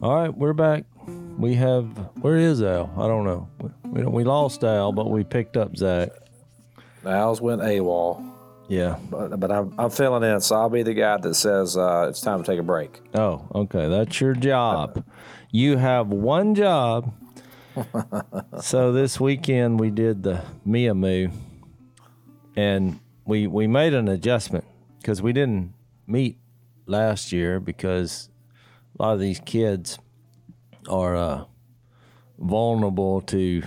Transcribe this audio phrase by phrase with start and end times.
[0.00, 0.84] All right, we're back.
[1.38, 1.86] We have
[2.20, 2.92] where is Al?
[2.96, 3.48] I don't know.
[3.84, 6.10] We, we lost Al, but we picked up Zach.
[7.04, 8.24] Al's went AWOL,
[8.68, 8.98] Yeah.
[9.10, 12.20] but, but I'm, I'm filling in, so I'll be the guy that says uh, it's
[12.20, 13.00] time to take a break.
[13.14, 13.88] Oh, okay.
[13.88, 15.04] That's your job.
[15.50, 17.14] You have one job.
[18.60, 21.28] so this weekend we did the Mia Moo,
[22.56, 24.64] and we we made an adjustment
[25.00, 25.72] because we didn't
[26.06, 26.38] meet
[26.86, 28.28] last year because
[28.98, 29.98] a lot of these kids
[30.88, 31.44] are uh,
[32.38, 33.62] vulnerable to, you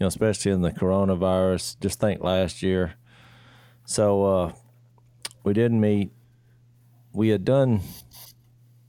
[0.00, 1.78] know, especially in the coronavirus.
[1.80, 2.94] Just think last year.
[3.84, 4.52] So uh,
[5.44, 6.10] we didn't meet.
[7.12, 7.80] We had done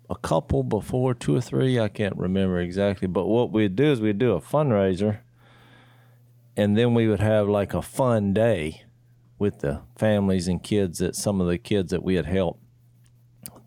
[0.09, 3.07] a couple before, two or three, I can't remember exactly.
[3.07, 5.19] But what we'd do is we'd do a fundraiser,
[6.55, 8.83] and then we would have like a fun day
[9.37, 12.61] with the families and kids that some of the kids that we had helped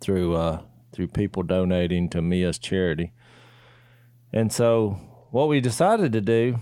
[0.01, 0.63] through uh,
[1.01, 3.11] through people donating to Mia's charity.
[4.35, 6.59] And so what we decided to do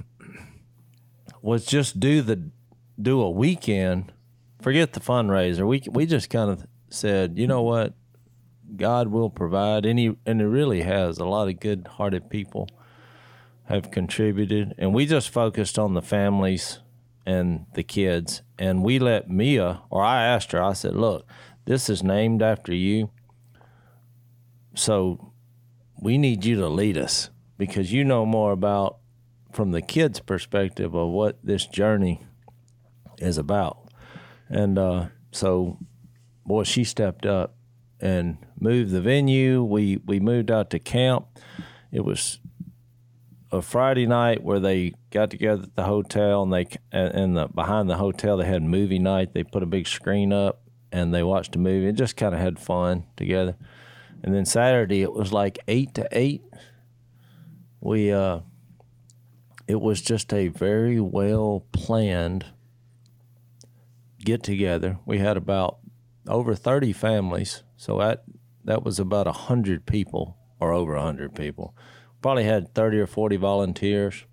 [1.43, 2.51] was just do the
[3.01, 4.13] do a weekend,
[4.63, 5.67] forget the fundraiser.
[5.67, 7.95] We we just kind of said, you know what,
[8.77, 11.19] God will provide, he and it really has.
[11.19, 12.69] A lot of good-hearted people
[13.65, 16.79] have contributed, and we just focused on the families
[17.27, 21.27] and the kids, and we let Mia, or I asked her, I said, look,
[21.65, 23.11] this is named after you,
[24.79, 25.33] so
[26.01, 28.99] we need you to lead us because you know more about
[29.53, 32.23] from the kids' perspective of what this journey
[33.19, 33.91] is about,
[34.49, 35.79] and uh, so
[36.49, 37.55] boy, she stepped up
[38.01, 39.63] and moved the venue.
[39.63, 41.27] We we moved out to camp.
[41.93, 42.41] It was
[43.53, 47.89] a Friday night where they got together at the hotel and they and the behind
[47.89, 49.35] the hotel they had movie night.
[49.35, 52.41] They put a big screen up and they watched a movie and just kind of
[52.41, 53.57] had fun together.
[54.23, 56.43] And then Saturday it was like eight to eight.
[57.81, 58.41] We uh,
[59.67, 62.47] it was just a very well planned
[64.25, 64.99] get together.
[65.07, 65.79] We had about
[66.27, 67.63] over 30 families.
[67.77, 68.25] So that
[68.65, 71.75] that was about 100 people or over 100 people.
[72.21, 74.25] Probably had 30 or 40 volunteers.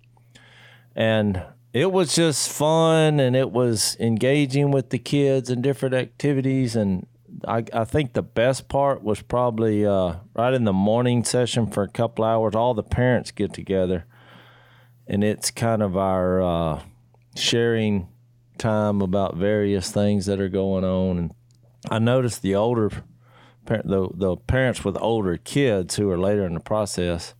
[0.94, 1.42] And
[1.72, 7.06] it was just fun and it was engaging with the kids and different activities and
[7.46, 11.84] I, I think the best part was probably uh, right in the morning session for
[11.84, 12.56] a couple hours.
[12.56, 14.04] All the parents get together,
[15.06, 16.82] and it's kind of our uh,
[17.36, 18.08] sharing
[18.58, 21.18] time about various things that are going on.
[21.18, 21.34] And
[21.88, 22.90] I noticed the older,
[23.64, 27.34] the the parents with older kids who are later in the process,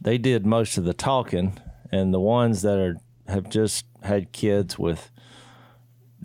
[0.00, 1.58] they did most of the talking,
[1.90, 5.10] and the ones that are have just had kids with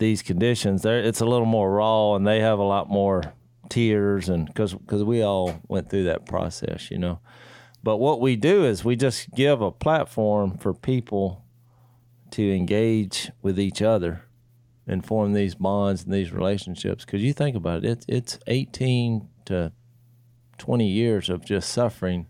[0.00, 3.22] these conditions, there it's a little more raw, and they have a lot more
[3.68, 7.20] tears, and because because we all went through that process, you know.
[7.82, 11.44] But what we do is we just give a platform for people
[12.32, 14.24] to engage with each other
[14.86, 17.04] and form these bonds and these relationships.
[17.04, 19.72] Because you think about it, it's it's eighteen to
[20.58, 22.26] twenty years of just suffering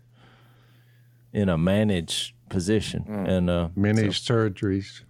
[1.33, 5.01] in a managed position, and uh, Many surgeries.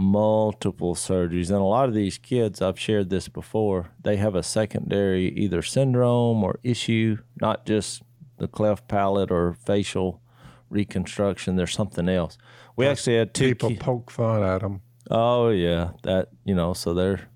[0.00, 1.48] Multiple surgeries.
[1.48, 5.62] And a lot of these kids, I've shared this before, they have a secondary either
[5.62, 8.02] syndrome or issue, not just
[8.38, 10.22] the cleft palate or facial
[10.70, 11.56] reconstruction.
[11.56, 12.38] There's something else.
[12.76, 14.80] We actually had two People ki- poke fun at them.
[15.10, 17.28] Oh yeah, that you know, so they're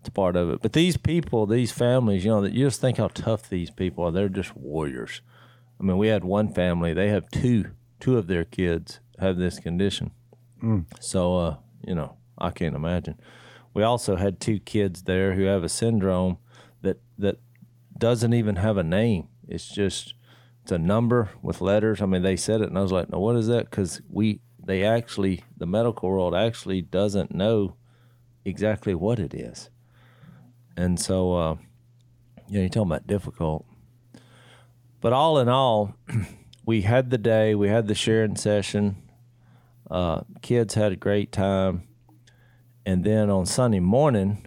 [0.00, 0.60] it's part of it.
[0.62, 4.04] But these people, these families, you know, that you just think how tough these people
[4.04, 4.10] are.
[4.10, 5.20] They're just warriors.
[5.78, 9.58] I mean, we had one family; they have two, two of their kids have this
[9.58, 10.10] condition.
[11.00, 11.56] So, uh,
[11.86, 13.18] you know, I can't imagine.
[13.74, 16.38] We also had two kids there who have a syndrome
[16.82, 17.38] that that
[17.96, 19.28] doesn't even have a name.
[19.46, 20.14] It's just
[20.62, 22.00] it's a number with letters.
[22.00, 24.40] I mean, they said it, and I was like, "No, what is that?" Because we
[24.64, 27.76] they actually the medical world actually doesn't know
[28.44, 29.70] exactly what it is,
[30.76, 31.56] and so uh,
[32.48, 33.64] you know, you're talking about difficult.
[35.00, 35.94] But all in all,
[36.66, 39.02] we had the day, we had the sharing session.
[39.90, 41.82] Uh, kids had a great time,
[42.86, 44.46] and then on Sunday morning,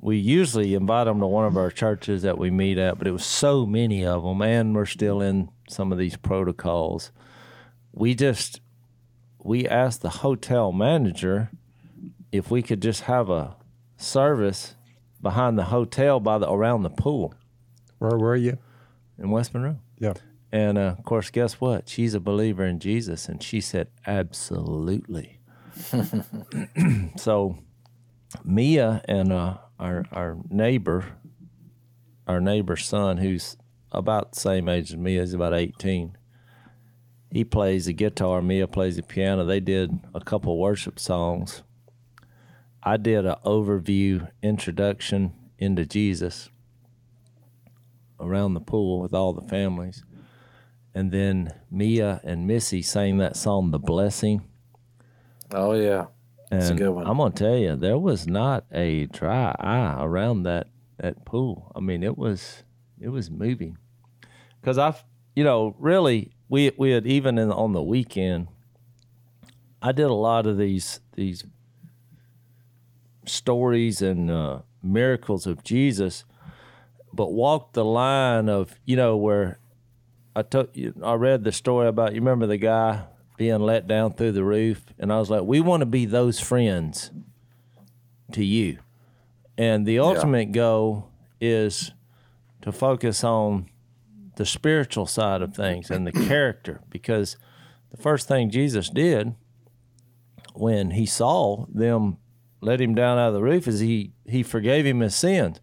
[0.00, 3.10] we usually invite them to one of our churches that we meet at, but it
[3.10, 7.10] was so many of them, and we're still in some of these protocols.
[7.92, 8.60] We just
[9.42, 11.50] we asked the hotel manager
[12.30, 13.56] if we could just have a
[13.96, 14.74] service
[15.20, 17.34] behind the hotel by the around the pool
[17.98, 18.58] Where were you?
[19.18, 19.78] in West Monroe.
[19.98, 20.12] Yeah.
[20.50, 21.88] And uh, of course, guess what?
[21.88, 25.40] She's a believer in Jesus, and she said, "Absolutely."
[27.16, 27.58] so,
[28.44, 31.04] Mia and uh, our our neighbor,
[32.26, 33.56] our neighbor's son, who's
[33.92, 36.16] about the same age as Mia, he's about eighteen.
[37.30, 38.40] He plays the guitar.
[38.40, 39.44] Mia plays the piano.
[39.44, 41.62] They did a couple worship songs.
[42.82, 46.48] I did an overview introduction into Jesus
[48.18, 50.04] around the pool with all the families.
[50.94, 54.42] And then Mia and Missy sang that song, The Blessing.
[55.52, 56.06] Oh yeah,
[56.50, 57.06] And That's a good one.
[57.06, 60.68] I'm gonna tell you, there was not a dry eye around that
[60.98, 61.72] that pool.
[61.74, 62.64] I mean, it was
[63.00, 63.78] it was moving.
[64.62, 65.04] Cause I've
[65.34, 68.48] you know, really we we had even in on the weekend
[69.80, 71.44] I did a lot of these these
[73.24, 76.24] stories and uh, miracles of Jesus,
[77.12, 79.58] but walked the line of you know where
[80.34, 80.94] I took you.
[81.02, 82.20] I read the story about you.
[82.20, 83.04] Remember the guy
[83.36, 86.40] being let down through the roof, and I was like, we want to be those
[86.40, 87.10] friends
[88.32, 88.78] to you,
[89.56, 91.10] and the ultimate goal
[91.40, 91.92] is
[92.62, 93.68] to focus on
[94.36, 97.36] the spiritual side of things and the character because
[97.90, 99.34] the first thing Jesus did
[100.54, 102.18] when he saw them
[102.60, 105.60] let him down out of the roof is he he forgave him his sins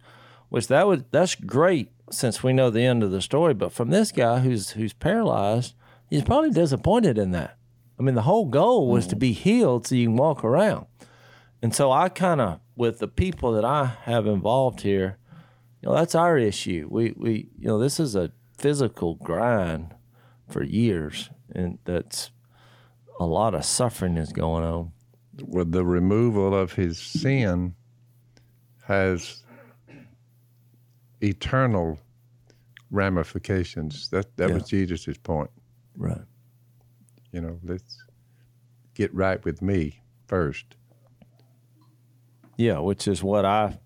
[0.48, 3.90] which that would that's great since we know the end of the story but from
[3.90, 5.74] this guy who's who's paralyzed
[6.08, 7.56] he's probably disappointed in that.
[7.98, 9.20] I mean the whole goal was to mm.
[9.20, 10.86] be healed so you can walk around.
[11.62, 15.18] And so i kind of with the people that i have involved here
[15.86, 16.88] you know that's our issue.
[16.90, 19.94] We we you know this is a physical grind
[20.48, 22.30] for years and that's
[23.20, 24.92] a lot of suffering is going on.
[25.42, 27.74] With the removal of his sin
[28.86, 29.44] has
[31.22, 31.98] eternal
[32.90, 34.08] ramifications.
[34.10, 35.50] That that was Jesus' point.
[35.96, 36.22] right
[37.32, 38.02] You know, let's
[38.94, 40.76] get right with me first.
[42.56, 43.78] Yeah, which is what I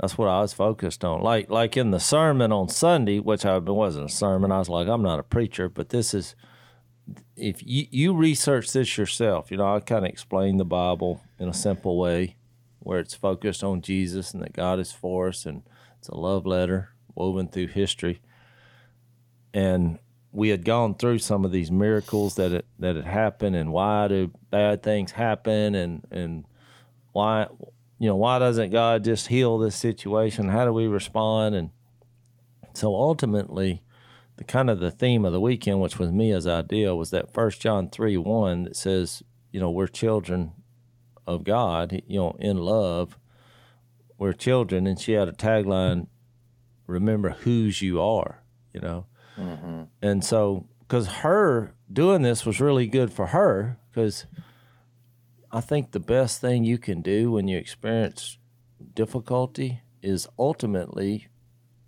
[0.00, 1.22] that's what I was focused on.
[1.22, 4.52] Like like in the sermon on Sunday, which I wasn't a sermon.
[4.52, 6.34] I was like, I'm not a preacher, but this is
[7.36, 11.48] if you you research this yourself, you know, I kind of explain the Bible in
[11.48, 12.36] a simple way
[12.80, 15.62] where it's focused on Jesus and that God is for us and
[16.02, 18.20] it's a love letter woven through history.
[19.54, 20.00] And
[20.32, 24.08] we had gone through some of these miracles that it, that had happened and why
[24.08, 26.44] do bad things happen and and
[27.12, 27.46] why
[28.00, 30.48] you know why doesn't god just heal this situation?
[30.48, 31.54] How do we respond?
[31.54, 31.70] And
[32.74, 33.84] so ultimately
[34.38, 37.60] the kind of the theme of the weekend which was mia's idea was that first
[37.60, 39.22] john 3 1 that says
[39.52, 40.52] you know we're children
[41.26, 43.18] of god you know in love
[44.22, 46.06] we're children and she had a tagline
[46.86, 48.42] remember whose you are
[48.72, 49.06] you know
[50.00, 54.26] and so because her doing this was really good for her because
[55.50, 58.38] I think the best thing you can do when you experience
[58.94, 61.28] difficulty is ultimately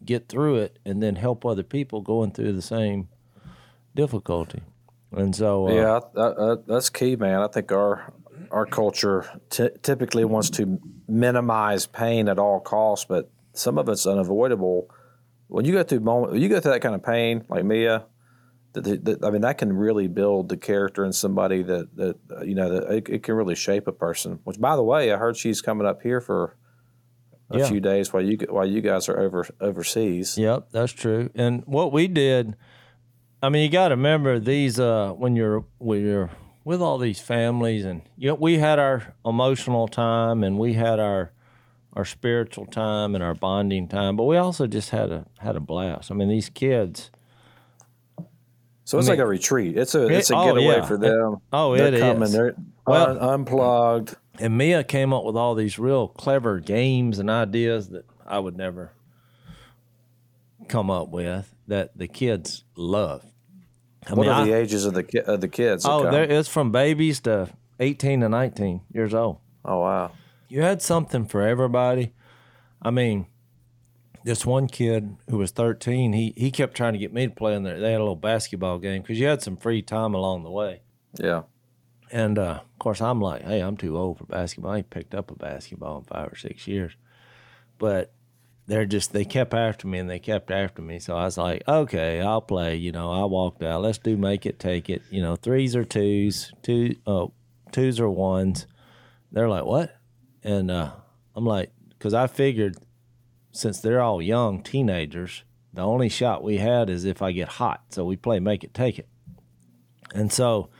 [0.04, 3.08] get through it and then help other people going through the same
[3.94, 4.62] difficulty.
[5.12, 7.40] And so, uh, Yeah, that, that, that's key, man.
[7.40, 8.12] I think our
[8.54, 14.06] our culture t- typically wants to minimize pain at all costs, but some of it's
[14.06, 14.88] unavoidable.
[15.48, 18.06] When you go through moment, you go through that kind of pain, like Mia,
[18.72, 22.42] that, that, I mean, that can really build the character in somebody that that uh,
[22.42, 24.40] you know that it, it can really shape a person.
[24.44, 26.56] Which, by the way, I heard she's coming up here for
[27.50, 27.68] a Yeah.
[27.68, 30.36] few days while you while you guys are over overseas.
[30.38, 31.30] Yep, that's true.
[31.34, 32.56] And what we did,
[33.42, 36.30] I mean, you got to remember these uh, when you're when you're
[36.64, 40.98] with all these families, and you know, we had our emotional time, and we had
[40.98, 41.30] our
[41.92, 45.60] our spiritual time, and our bonding time, but we also just had a had a
[45.60, 46.10] blast.
[46.10, 47.10] I mean, these kids.
[48.86, 49.78] So it's I mean- like a retreat.
[49.78, 50.84] It's a it's a oh, getaway yeah.
[50.84, 51.36] for them.
[51.52, 52.22] Oh, they're it coming.
[52.24, 52.32] is.
[52.32, 52.54] They're
[52.86, 54.16] Well- un- unplugged.
[54.40, 58.56] And Mia came up with all these real clever games and ideas that I would
[58.56, 58.90] never
[60.68, 63.24] come up with that the kids love.
[64.08, 65.84] I What mean, are I- the ages of the ki- of the kids?
[65.86, 67.48] oh, there, it's from babies to
[67.80, 69.38] 18 to 19 years old.
[69.64, 70.12] oh wow.
[70.48, 72.12] You had something for everybody.
[72.82, 73.26] I mean,
[74.24, 77.54] this one kid who was 13, he, he kept trying to get me to play
[77.54, 77.80] in there.
[77.80, 80.82] They had a little basketball game because you had some free time along the way.
[81.18, 81.42] Yeah.
[82.12, 84.72] And uh, of course, I'm like, hey, I'm too old for basketball.
[84.72, 86.92] I ain't picked up a basketball in five or six years.
[87.78, 88.12] but
[88.66, 90.98] they're just they kept after me and they kept after me.
[90.98, 92.76] So I was like, okay, I'll play.
[92.76, 93.82] You know, I walked out.
[93.82, 95.02] Let's do make it, take it.
[95.10, 97.32] You know, threes or twos, two oh,
[97.72, 98.66] twos or ones.
[99.32, 99.96] They're like, what?
[100.42, 100.92] And uh,
[101.34, 102.76] I'm like, because I figured
[103.52, 107.82] since they're all young teenagers, the only shot we had is if I get hot.
[107.90, 109.08] So we play make it, take it.
[110.14, 110.70] And so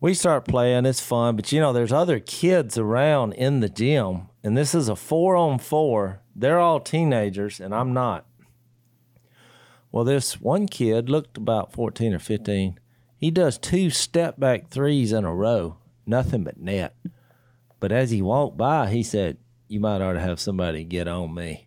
[0.00, 0.86] we start playing.
[0.86, 4.88] It's fun, but you know, there's other kids around in the gym, and this is
[4.88, 6.20] a four on four.
[6.38, 8.24] They're all teenagers, and I'm not.
[9.90, 12.78] Well, this one kid looked about 14 or 15.
[13.16, 16.94] He does two step back threes in a row, nothing but net.
[17.80, 21.34] But as he walked by, he said, You might ought to have somebody get on
[21.34, 21.66] me.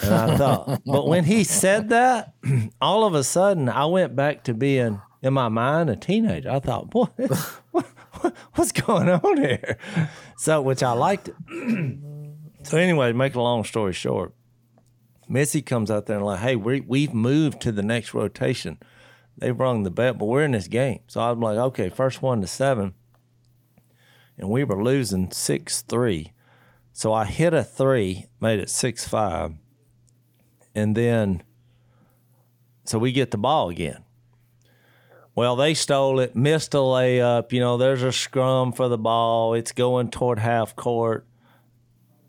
[0.00, 2.34] And I thought, but when he said that,
[2.80, 6.50] all of a sudden I went back to being in my mind a teenager.
[6.50, 7.86] I thought, boy, what,
[8.20, 9.76] what, what's going on here?
[10.36, 11.34] So, which I liked it.
[12.62, 14.34] so, anyway, make a long story short,
[15.28, 18.78] Missy comes out there and like, hey, we we've moved to the next rotation.
[19.38, 21.00] They've rung the bell, but we're in this game.
[21.06, 22.94] So I'm like, okay, first one to seven,
[24.36, 26.32] and we were losing six three.
[26.92, 29.52] So I hit a three, made it six five,
[30.74, 31.42] and then
[32.84, 34.04] so we get the ball again.
[35.34, 37.52] Well, they stole it, missed a layup.
[37.52, 39.54] You know, there's a scrum for the ball.
[39.54, 41.26] It's going toward half court.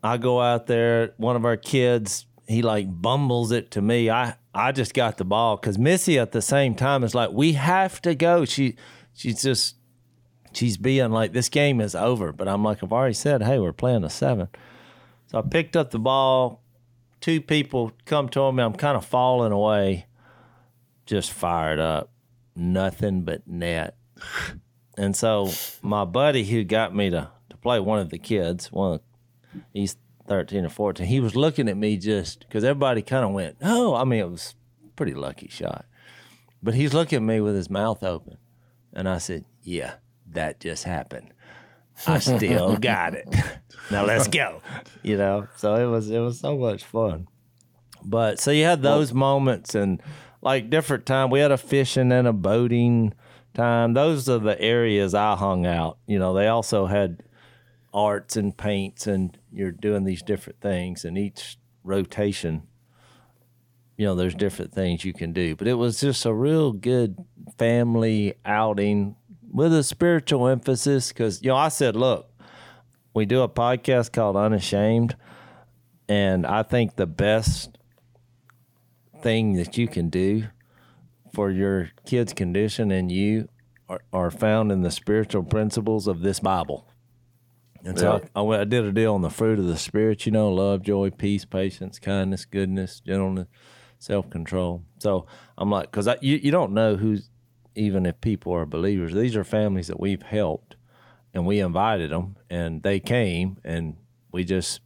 [0.04, 1.14] I go out there.
[1.16, 4.10] One of our kids, he like bumbles it to me.
[4.10, 7.54] I I just got the ball because Missy at the same time is like, we
[7.54, 8.44] have to go.
[8.44, 8.76] She
[9.14, 9.76] she's just
[10.52, 12.32] she's being like, this game is over.
[12.32, 14.48] But I'm like, I've already said, hey, we're playing a seven.
[15.26, 16.62] So I picked up the ball.
[17.20, 18.62] Two people come to me.
[18.62, 20.06] I'm kind of falling away,
[21.06, 22.10] just fired up
[22.54, 23.96] nothing but net.
[24.96, 25.50] And so
[25.82, 29.00] my buddy who got me to, to play one of the kids, one
[29.72, 29.96] he's
[30.26, 33.94] 13 or 14, he was looking at me just because everybody kind of went, oh,
[33.94, 35.86] I mean, it was a pretty lucky shot.
[36.62, 38.38] But he's looking at me with his mouth open.
[38.92, 39.94] And I said, yeah,
[40.30, 41.32] that just happened.
[42.06, 43.28] I still got it.
[43.90, 44.62] now let's go.
[45.02, 47.28] You know, so it was it was so much fun.
[48.04, 50.02] But so you had those moments and
[50.42, 51.30] like different time.
[51.30, 53.14] We had a fishing and a boating
[53.54, 53.94] time.
[53.94, 55.98] Those are the areas I hung out.
[56.06, 57.22] You know, they also had
[57.94, 61.04] arts and paints, and you're doing these different things.
[61.04, 62.64] And each rotation,
[63.96, 65.54] you know, there's different things you can do.
[65.54, 67.16] But it was just a real good
[67.56, 69.16] family outing
[69.50, 71.08] with a spiritual emphasis.
[71.08, 72.28] Because you know, I said, look,
[73.14, 75.14] we do a podcast called Unashamed,
[76.08, 77.78] and I think the best
[79.22, 80.48] thing that you can do
[81.32, 83.48] for your kid's condition and you
[83.88, 86.86] are, are found in the spiritual principles of this Bible.
[87.84, 88.28] And so Yeah.
[88.34, 90.50] I, I, went- I did a deal on the fruit of the Spirit, you know,
[90.52, 93.48] love, joy, peace, patience, kindness, goodness, gentleness,
[93.98, 94.82] self control.
[94.98, 95.26] So
[95.58, 97.28] I'm like, because you, you don't know who's,
[97.74, 100.76] even if people are believers, these are families that we've helped
[101.34, 103.96] and we invited them and they came and
[104.32, 104.80] we just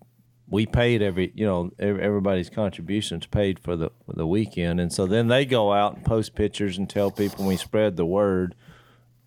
[0.51, 5.07] we paid every you know everybody's contributions paid for the for the weekend and so
[5.07, 8.55] then they go out and post pictures and tell people and we spread the word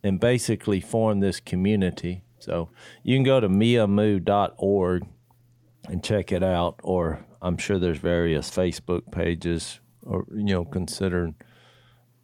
[0.04, 2.70] and basically form this community so
[3.04, 5.06] you can go to miamoo.org
[5.88, 11.34] and check it out or i'm sure there's various facebook pages or you know considered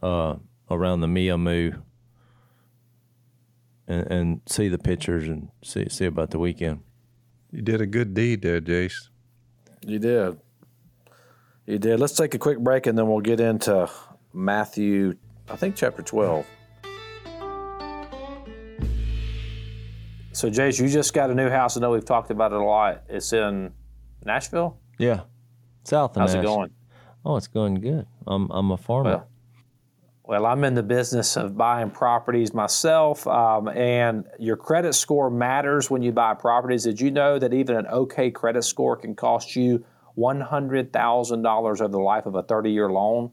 [0.01, 0.35] uh,
[0.69, 1.81] around the miamoo
[3.87, 6.79] and, and see the pictures and see see about the weekend
[7.51, 9.09] You did a good deed there, Jase.
[9.85, 10.37] You did.
[11.65, 11.99] You did.
[11.99, 13.89] Let's take a quick break and then we'll get into
[14.33, 15.15] Matthew,
[15.49, 16.45] I think chapter 12.
[20.37, 21.77] So, Jase, you just got a new house.
[21.77, 23.01] I know we've talked about it a lot.
[23.09, 23.73] It's in
[24.23, 24.77] Nashville.
[24.99, 25.21] Yeah,
[25.83, 26.55] south of How's it Nashville.
[26.57, 26.69] going?
[27.25, 28.05] Oh, it's going good.
[28.27, 29.09] I'm I'm a farmer.
[29.09, 29.27] Well,
[30.25, 35.89] Well, I'm in the business of buying properties myself, um, and your credit score matters
[35.89, 36.83] when you buy properties.
[36.83, 39.83] Did you know that even an okay credit score can cost you
[40.19, 43.31] $100,000 over the life of a 30 year loan?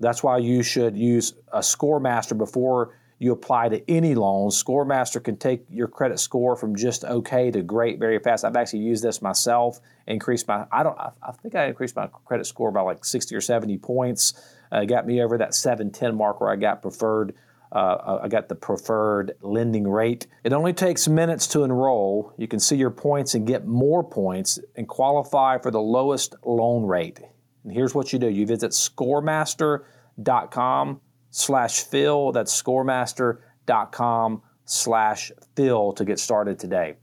[0.00, 4.62] That's why you should use a ScoreMaster before you apply to any loans.
[4.62, 8.44] ScoreMaster can take your credit score from just okay to great very fast.
[8.44, 9.80] I've actually used this myself.
[10.06, 13.40] Increased my I don't I, think I increased my credit score by like 60 or
[13.40, 14.34] 70 points.
[14.70, 17.34] Uh, got me over that 710 mark where I got preferred.
[17.70, 20.26] Uh, I got the preferred lending rate.
[20.42, 22.32] It only takes minutes to enroll.
[22.38, 26.86] You can see your points and get more points and qualify for the lowest loan
[26.86, 27.20] rate.
[27.64, 32.32] And here's what you do: you visit ScoreMaster.com slash Phil.
[32.32, 36.96] That's ScoreMaster.com slash Phil to get started today.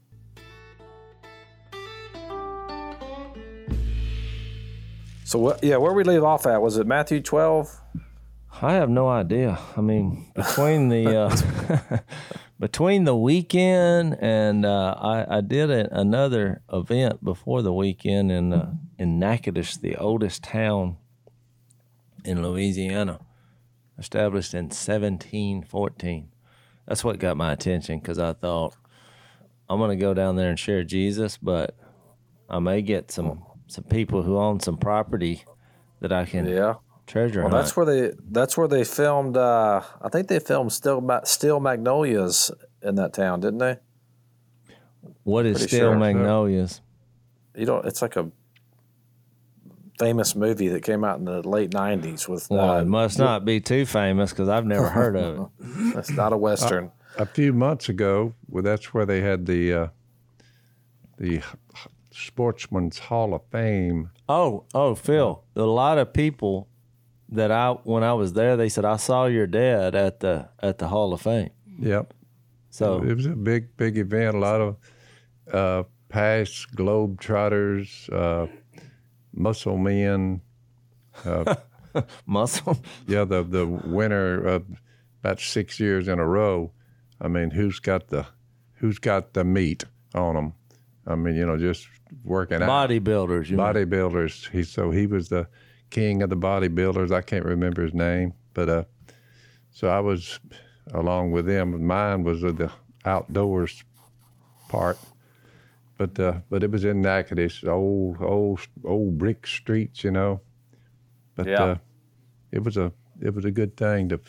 [5.24, 5.64] So what?
[5.64, 7.68] Yeah, where we leave off at was it Matthew twelve?
[8.62, 9.58] I have no idea.
[9.76, 11.98] I mean, between the uh,
[12.60, 18.52] between the weekend and uh, I, I did a, another event before the weekend in
[18.52, 20.96] uh, in Natchitoches, the oldest town
[22.24, 23.18] in Louisiana,
[23.98, 26.28] established in 1714.
[26.86, 28.74] That's what got my attention because I thought
[29.68, 31.74] I'm gonna go down there and share Jesus, but
[32.48, 35.44] I may get some some people who own some property
[36.00, 36.74] that I can Yeah.
[37.06, 37.62] treasure Well, hunt.
[37.64, 39.36] that's where they that's where they filmed.
[39.36, 43.78] Uh, I think they filmed Still Steel Magnolias in that town, didn't they?
[45.24, 45.98] what is pretty still sure.
[45.98, 46.80] magnolias?
[47.56, 48.30] You know, it's like a
[49.98, 52.48] famous movie that came out in the late '90s with.
[52.50, 55.96] Well, uh, it must not be too famous because I've never heard of it.
[55.98, 56.90] It's not a western.
[57.18, 59.86] A few months ago, well, that's where they had the uh,
[61.18, 61.42] the
[62.10, 64.10] Sportsman's Hall of Fame.
[64.28, 66.68] Oh, oh, Phil, a lot of people
[67.28, 70.78] that I when I was there, they said I saw your dad at the at
[70.78, 71.50] the Hall of Fame.
[71.78, 72.14] Yep.
[72.70, 74.36] So It was a big, big event.
[74.36, 74.76] A lot of
[75.50, 78.46] uh, past Globetrotters, uh,
[79.36, 80.40] muscle men.
[82.26, 82.78] muscle.
[83.06, 84.64] Yeah, the the winner of
[85.20, 86.72] about six years in a row.
[87.20, 88.26] I mean, who's got the
[88.74, 90.52] who's got the meat on them?
[91.06, 91.86] I mean, you know, just
[92.24, 92.68] working out.
[92.68, 93.48] bodybuilders.
[93.48, 93.66] You mean.
[93.66, 94.50] bodybuilders.
[94.50, 95.48] He so he was the
[95.90, 97.12] king of the bodybuilders.
[97.12, 98.84] I can't remember his name, but uh,
[99.70, 100.38] so I was
[100.92, 101.86] along with them.
[101.86, 102.70] Mine was the
[103.04, 103.84] outdoors
[104.68, 104.98] part,
[105.96, 110.40] but uh, but it was in Natchitoches, old old old brick streets, you know.
[111.34, 111.64] But Yeah.
[111.64, 111.76] uh,
[112.52, 114.20] it was a it was a good thing to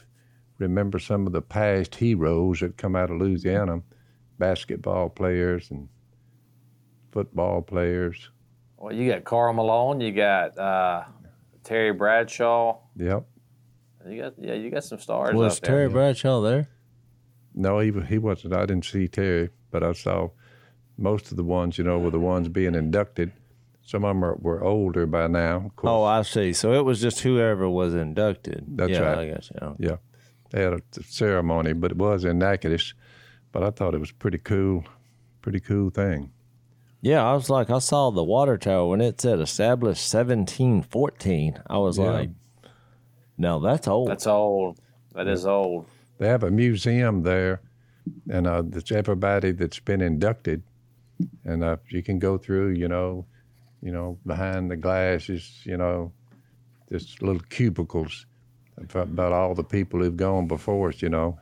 [0.59, 3.81] remember some of the past heroes that come out of Louisiana,
[4.39, 5.87] basketball players and
[7.11, 8.29] football players.
[8.77, 11.03] Well, you got Karl Malone, you got uh,
[11.63, 13.25] Terry Bradshaw, Yep.
[14.07, 15.35] you got yeah, you got some stars.
[15.35, 15.71] Was out there.
[15.75, 16.69] Terry Bradshaw there?
[17.53, 18.53] No, he he wasn't.
[18.53, 20.29] I didn't see Terry, but I saw
[20.97, 21.77] most of the ones.
[21.77, 23.31] You know, were the ones being inducted.
[23.85, 25.57] Some of them are, were older by now.
[25.67, 26.51] Of course, Oh, I see.
[26.53, 28.65] So it was just whoever was inducted.
[28.67, 29.17] That's yeah, right.
[29.19, 29.49] I guess.
[29.61, 29.73] Yeah.
[29.79, 29.95] yeah,
[30.49, 32.93] they had a ceremony, but it was in Natchitoches.
[33.53, 34.83] But I thought it was pretty cool,
[35.41, 36.31] pretty cool thing.
[36.99, 41.59] Yeah, I was like, I saw the water tower when it said established 1714.
[41.67, 42.03] I was Yeah.
[42.11, 42.29] like,
[43.37, 44.09] no, that's old.
[44.09, 44.79] That's old.
[45.13, 45.87] That is old.
[46.17, 47.61] They have a museum there,
[48.29, 50.63] and uh, everybody that's been inducted,
[51.45, 52.69] and uh, you can go through.
[52.69, 53.25] You know,
[53.81, 56.11] you know, behind the glass is you know,
[56.91, 58.25] just little cubicles
[58.93, 61.01] about all the people who've gone before us.
[61.01, 61.39] You know,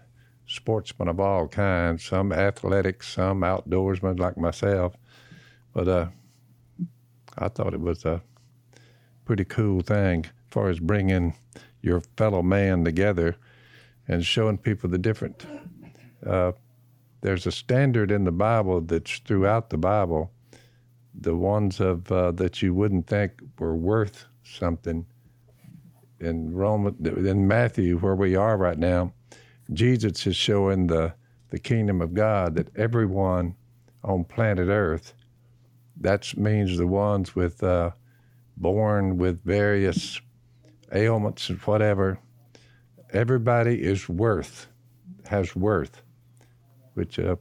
[0.47, 4.95] sportsmen of all kinds, some athletics, some outdoorsmen like myself,
[5.73, 6.07] but uh,
[7.38, 8.21] I thought it was a
[9.25, 11.33] pretty cool thing as far as bringing
[11.81, 13.35] your fellow man together
[14.07, 15.45] and showing people the different.
[16.25, 16.53] Uh,
[17.25, 20.31] there's a standard in the Bible that's throughout the Bible.
[21.19, 25.07] The ones of uh, that you wouldn't think were worth something.
[26.19, 29.11] In Roman, in Matthew, where we are right now,
[29.73, 31.15] Jesus is showing the
[31.49, 33.55] the kingdom of God that everyone
[34.03, 35.15] on planet Earth.
[35.99, 37.89] That means the ones with uh,
[38.55, 40.21] born with various
[40.93, 42.19] ailments and whatever
[43.13, 44.67] everybody is worth
[45.25, 46.03] has worth
[46.95, 47.36] which uh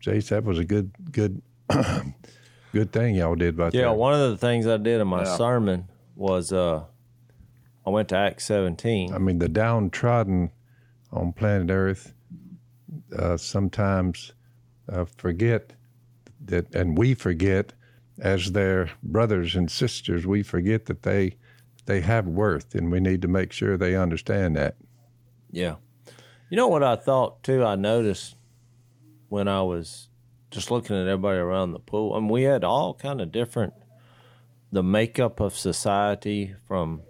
[0.00, 1.40] jase that was a good good
[2.72, 5.22] good thing y'all did about yeah, that one of the things I did in my
[5.24, 5.36] Yeah.
[5.36, 6.84] sermon was uh,
[7.86, 9.12] I went to Acts 17.
[9.12, 10.50] i mean the downtrodden
[11.12, 12.14] on planet earth
[13.16, 14.32] uh, sometimes
[14.90, 15.72] uh, forget
[16.44, 17.72] that and we forget
[18.20, 21.36] as their brothers and sisters we forget that they
[21.86, 24.76] they have worth and we need to make sure they understand that
[25.50, 25.76] Yeah.
[26.50, 27.64] You know what I thought too?
[27.64, 28.36] I noticed
[29.34, 30.08] when I was
[30.52, 32.14] just looking at everybody around the pool.
[32.14, 33.74] I mean, we had all kind of different
[34.70, 37.02] the makeup of society from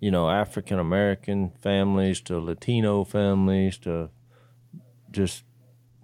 [0.00, 4.08] you know African American families to Latino families to
[5.10, 5.44] just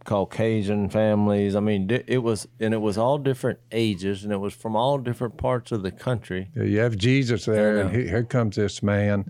[0.04, 1.56] Caucasian families.
[1.56, 4.98] I mean, it was and it was all different ages and it was from all
[4.98, 6.50] different parts of the country.
[6.54, 9.24] Yeah, You have Jesus there, and he- here comes this man,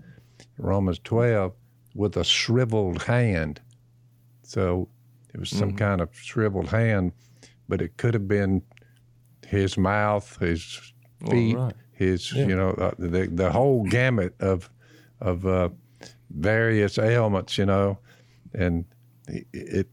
[0.57, 1.53] Romans 12,
[1.93, 3.61] with a shriveled hand.
[4.43, 4.89] So
[5.35, 7.11] it was some kind of shriveled hand,
[7.67, 8.61] but it could have been
[9.45, 10.93] his mouth, his
[11.29, 11.73] feet, right.
[11.91, 14.69] his, you know, uh, the, the whole gamut of,
[15.19, 15.67] of uh,
[16.29, 17.97] various ailments, you know.
[18.53, 18.85] And
[19.27, 19.87] it, it,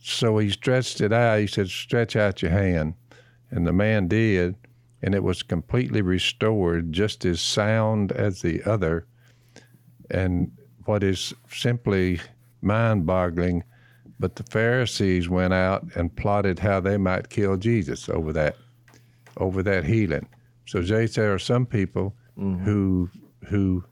[0.00, 1.38] so he stretched it out.
[1.38, 2.94] He said, Stretch out your hand.
[3.52, 4.56] And the man did.
[5.00, 9.06] and it was completely restored, just as sound as the other.
[10.10, 10.50] And
[10.86, 12.20] what is simply
[12.62, 13.62] mind boggling,
[14.20, 18.56] but the Pharisees went out and plotted how they might kill Jesus over that,
[19.36, 20.28] over that healing.
[20.66, 22.14] So, Jase, there are some people
[22.64, 23.10] who
[23.48, 23.84] who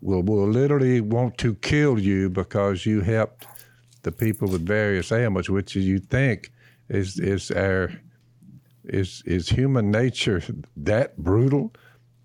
[0.00, 3.46] will will literally want to kill you because you helped
[4.02, 6.52] the people with various ailments, which you think
[6.88, 7.90] is is our
[8.84, 10.42] is is human nature
[10.76, 11.72] that brutal?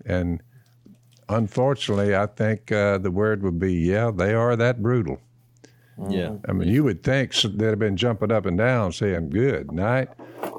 [0.05, 0.41] And
[1.29, 5.19] unfortunately, I think uh, the word would be, yeah, they are that brutal.
[6.07, 6.27] Yeah.
[6.27, 6.49] Mm-hmm.
[6.49, 10.09] I mean, you would think they'd have been jumping up and down saying "good night,"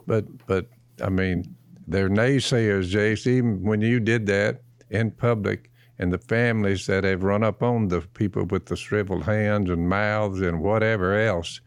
[0.06, 0.66] but but
[1.02, 1.54] I mean,
[1.86, 3.26] they're naysayers, Jase.
[3.26, 7.88] Even when you did that in public, and the families that have run up on
[7.88, 11.60] the people with the shriveled hands and mouths and whatever else,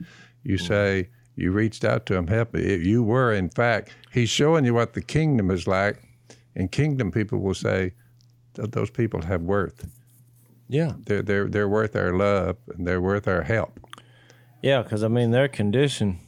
[0.43, 0.67] you mm-hmm.
[0.67, 2.55] say you reached out to them, help.
[2.55, 6.01] If you were, in fact, he's showing you what the kingdom is like,
[6.55, 7.93] and kingdom people will say,
[8.55, 9.87] "Th- those people have worth.
[10.67, 10.93] Yeah.
[11.05, 13.79] They're they're they're worth our love and they're worth our help."
[14.61, 16.19] Yeah, because I mean, their condition.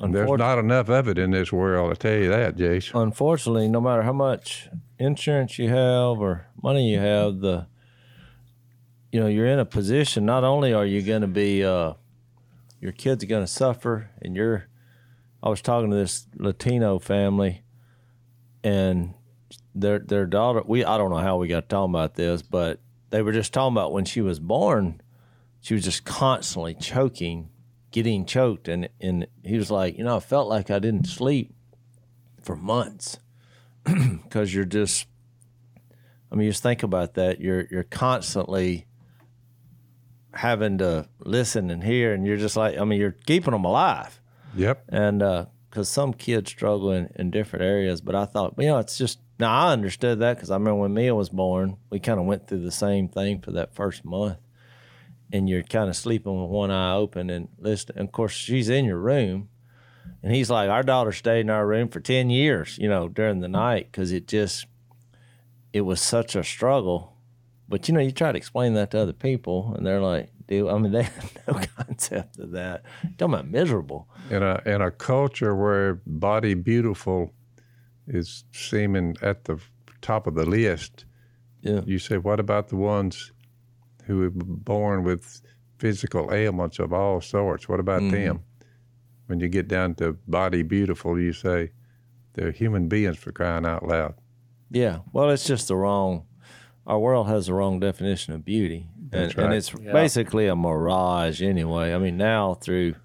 [0.00, 2.98] There's not enough of it in this world, I tell you that, Jason.
[2.98, 7.66] unfortunately, no matter how much insurance you have or money you have, the
[9.12, 10.26] you know you're in a position.
[10.26, 11.94] Not only are you going to be, uh,
[12.80, 14.66] your kids are going to suffer, and you're.
[15.42, 17.62] I was talking to this Latino family,
[18.62, 19.14] and
[19.74, 20.62] their their daughter.
[20.66, 22.80] We I don't know how we got talking about this, but
[23.14, 25.00] they were just talking about when she was born,
[25.60, 27.48] she was just constantly choking,
[27.92, 31.54] getting choked, and and he was like, you know, I felt like I didn't sleep
[32.42, 33.20] for months
[33.84, 35.06] because you're just
[36.32, 37.40] I mean just think about that.
[37.40, 38.86] You're you're constantly
[40.32, 44.20] having to listen and hear and you're just like I mean you're keeping them alive.
[44.56, 44.86] Yep.
[44.88, 48.78] and uh, because some kids struggle in, in different areas but I thought you know
[48.78, 52.20] it's just now I understood that because I remember when Mia was born we kind
[52.20, 54.38] of went through the same thing for that first month
[55.32, 58.68] and you're kind of sleeping with one eye open and listening and of course she's
[58.68, 59.48] in your room
[60.24, 63.40] and he's like, our daughter stayed in our room for 10 years, you know, during
[63.40, 64.66] the night because it just,
[65.74, 67.18] it was such a struggle.
[67.68, 70.70] But, you know, you try to explain that to other people and they're like, dude,
[70.70, 72.84] I mean, they have no concept of that.
[73.18, 74.08] Talking about miserable.
[74.30, 77.33] In a in a culture where body beautiful
[78.06, 79.58] is seeming at the
[80.00, 81.04] top of the list,
[81.62, 81.80] Yeah.
[81.86, 83.32] you say, what about the ones
[84.04, 85.40] who were born with
[85.78, 87.68] physical ailments of all sorts?
[87.68, 88.14] What about mm-hmm.
[88.14, 88.42] them?
[89.26, 91.70] When you get down to body beautiful, you say
[92.34, 94.14] they're human beings for crying out loud.
[94.70, 94.98] Yeah.
[95.12, 96.26] Well, it's just the wrong,
[96.86, 98.88] our world has the wrong definition of beauty.
[99.12, 99.56] And, That's and right.
[99.56, 101.94] it's basically a mirage anyway.
[101.94, 102.96] I mean, now through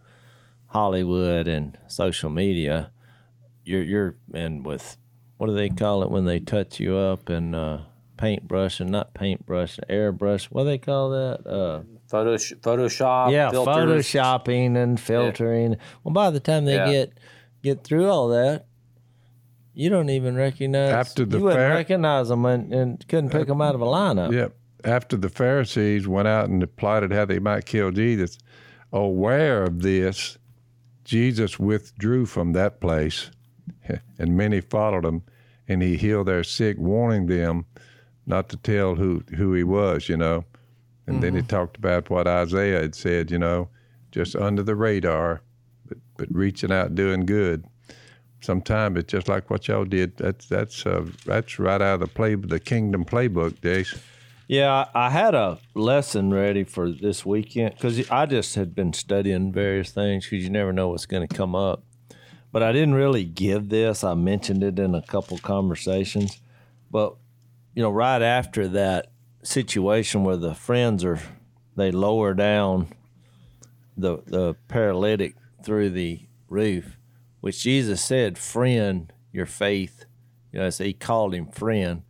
[0.67, 2.91] Hollywood and social media,
[3.69, 4.97] you're, you're, and with,
[5.37, 7.79] what do they call it when they touch you up and, uh,
[8.17, 10.45] paintbrush and not paintbrush, airbrush.
[10.45, 11.47] What do they call that?
[11.47, 13.31] Uh, Photo, Photoshop.
[13.31, 14.07] yeah, filters.
[14.07, 15.77] photoshopping and filtering.
[16.03, 16.91] Well, by the time they Yeah.
[16.91, 17.13] get
[17.63, 18.65] get through all that,
[19.73, 20.89] you don't even recognize.
[20.91, 23.85] After the you wouldn't fair- recognize them and, and couldn't pick them out of a
[23.85, 24.33] lineup.
[24.33, 24.55] Yep.
[24.83, 28.37] After the Pharisees went out and plotted how they might kill Jesus,
[28.91, 30.37] aware of this,
[31.05, 33.29] Jesus withdrew from that place,
[34.17, 35.23] and many followed him,
[35.67, 37.65] and he healed their sick, warning them
[38.25, 40.45] not to tell who, who he was, you know.
[41.07, 43.69] And then he talked about what Isaiah had said, you know,
[44.11, 45.41] just under the radar,
[45.87, 47.65] but, but reaching out, doing good.
[48.41, 50.17] Sometimes it's just like what y'all did.
[50.17, 53.99] That's that's uh, that's right out of the play, the kingdom playbook, Jase.
[54.47, 58.93] Yeah, I I had a lesson ready for this weekend because I just had been
[58.93, 61.83] studying various things because you never know what's going to come up.
[62.51, 64.03] But I didn't really give this.
[64.03, 66.41] I mentioned it in a couple conversations.
[66.89, 67.15] But,
[67.75, 69.11] you know, right after that
[69.43, 71.19] situation where the friends are,
[71.75, 72.87] they lower down
[73.95, 76.97] the, the paralytic through the roof,
[77.41, 80.05] which Jesus said, friend, your faith.
[80.51, 82.01] You know, so he called him friend.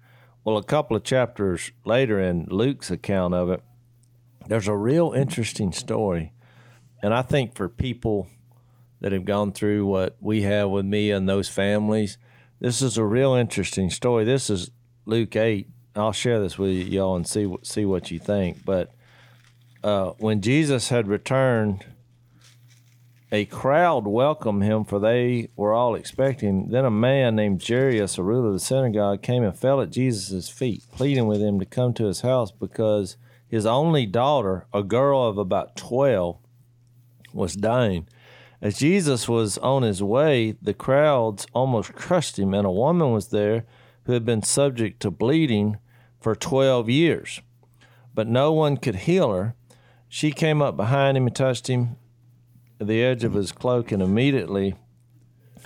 [0.45, 3.61] Well, a couple of chapters later in Luke's account of it,
[4.47, 6.31] there's a real interesting story.
[7.03, 8.27] And I think for people
[9.01, 12.17] that have gone through what we have with me and those families,
[12.59, 14.25] this is a real interesting story.
[14.25, 14.71] This is
[15.05, 15.67] Luke 8.
[15.95, 18.63] I'll share this with y'all and see see what you think.
[18.65, 18.91] But
[19.83, 21.85] uh, when Jesus had returned,
[23.31, 26.69] a crowd welcomed him, for they were all expecting.
[26.69, 30.49] Then a man named Jairus, a ruler of the synagogue, came and fell at Jesus'
[30.49, 35.27] feet, pleading with him to come to his house because his only daughter, a girl
[35.27, 36.37] of about 12,
[37.33, 38.07] was dying.
[38.61, 43.29] As Jesus was on his way, the crowds almost crushed him, and a woman was
[43.29, 43.65] there
[44.03, 45.77] who had been subject to bleeding
[46.19, 47.41] for 12 years,
[48.13, 49.55] but no one could heal her.
[50.09, 51.95] She came up behind him and touched him
[52.79, 54.75] the edge of his cloak, and immediately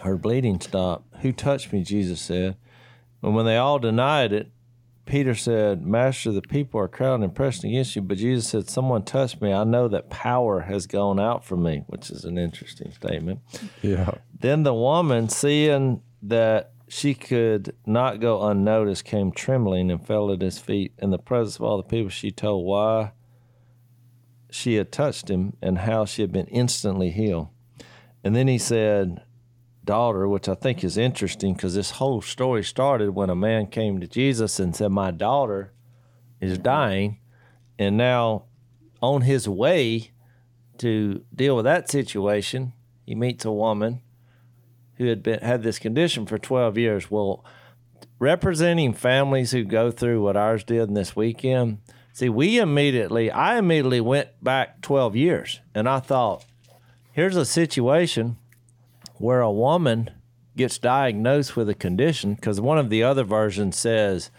[0.02, 1.16] her bleeding stopped.
[1.22, 1.84] Who touched me?
[1.84, 2.58] Jesus said.
[3.22, 4.52] And when they all denied it,
[5.06, 8.02] Peter said, Master, the people are crowding and pressing against you.
[8.02, 9.52] But Jesus said, Someone touched me.
[9.52, 13.40] I know that power has gone out from me, which is an interesting statement.
[13.82, 14.12] Yeah.
[14.40, 20.42] Then the woman, seeing that she could not go unnoticed, came trembling and fell at
[20.42, 20.94] his feet.
[21.00, 23.12] In the presence of all the people, she told why
[24.50, 27.50] she had touched him and how she had been instantly healed.
[28.24, 29.22] And then he said,
[29.86, 34.00] Daughter, which I think is interesting because this whole story started when a man came
[34.00, 35.74] to Jesus and said, My daughter
[36.40, 37.20] is dying.
[37.78, 38.46] And now,
[39.02, 40.12] on his way
[40.78, 42.74] to deal with that situation,
[43.06, 44.02] he meets a woman
[44.96, 47.12] who had been had this condition for 12 years.
[47.12, 47.44] Well,
[48.20, 51.80] representing families who go through what ours did this weekend,
[52.14, 56.46] see, we immediately, I immediately went back 12 years and I thought,
[57.12, 58.38] here's a situation
[59.16, 60.10] where a woman
[60.56, 64.30] gets diagnosed with a condition because one of the other versions says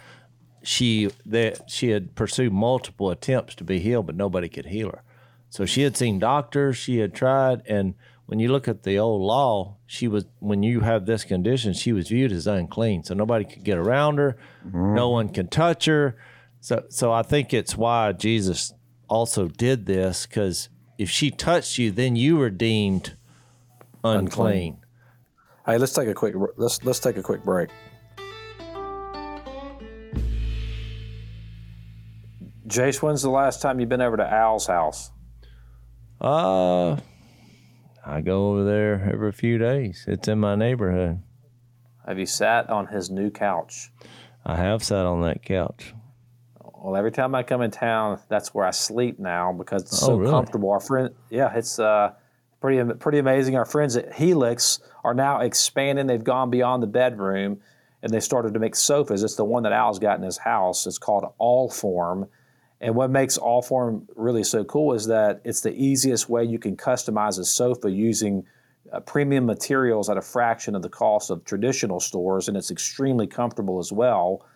[0.62, 5.02] she that she had pursued multiple attempts to be healed, but nobody could heal her.
[5.50, 7.94] So she had seen doctors, she had tried, and
[8.26, 11.92] when you look at the old law, she was when you have this condition, she
[11.92, 13.04] was viewed as unclean.
[13.04, 14.94] So nobody could get around her, mm-hmm.
[14.94, 16.16] no one can touch her.
[16.60, 18.72] So so I think it's why Jesus
[19.08, 23.16] also did this because if she touched you, then you were deemed
[24.04, 24.78] unclean.
[25.66, 27.70] Hey, let's take a quick let's let's take a quick break.
[32.66, 35.10] Jase, when's the last time you've been over to Al's house?
[36.20, 36.96] Uh,
[38.04, 40.04] I go over there every few days.
[40.08, 41.22] It's in my neighborhood.
[42.06, 43.90] Have you sat on his new couch?
[44.46, 45.94] I have sat on that couch.
[46.62, 50.06] Well, every time I come in town, that's where I sleep now because it's Oh,
[50.06, 50.30] so really?
[50.30, 50.70] comfortable.
[50.70, 52.12] Our friend, yeah, it's uh,
[52.64, 53.56] pretty pretty amazing.
[53.56, 56.06] Our friends at Helix are now expanding.
[56.06, 57.60] They've gone beyond the bedroom,
[58.02, 59.22] and they started to make sofas.
[59.22, 60.86] It's the one that Al's got in his house.
[60.86, 62.26] It's called All Form.
[62.80, 66.58] And what makes All Form really so cool is that it's the easiest way you
[66.58, 68.46] can customize a sofa using
[68.90, 73.26] uh, premium materials at a fraction of the cost of traditional stores, and it's extremely
[73.26, 74.46] comfortable as well.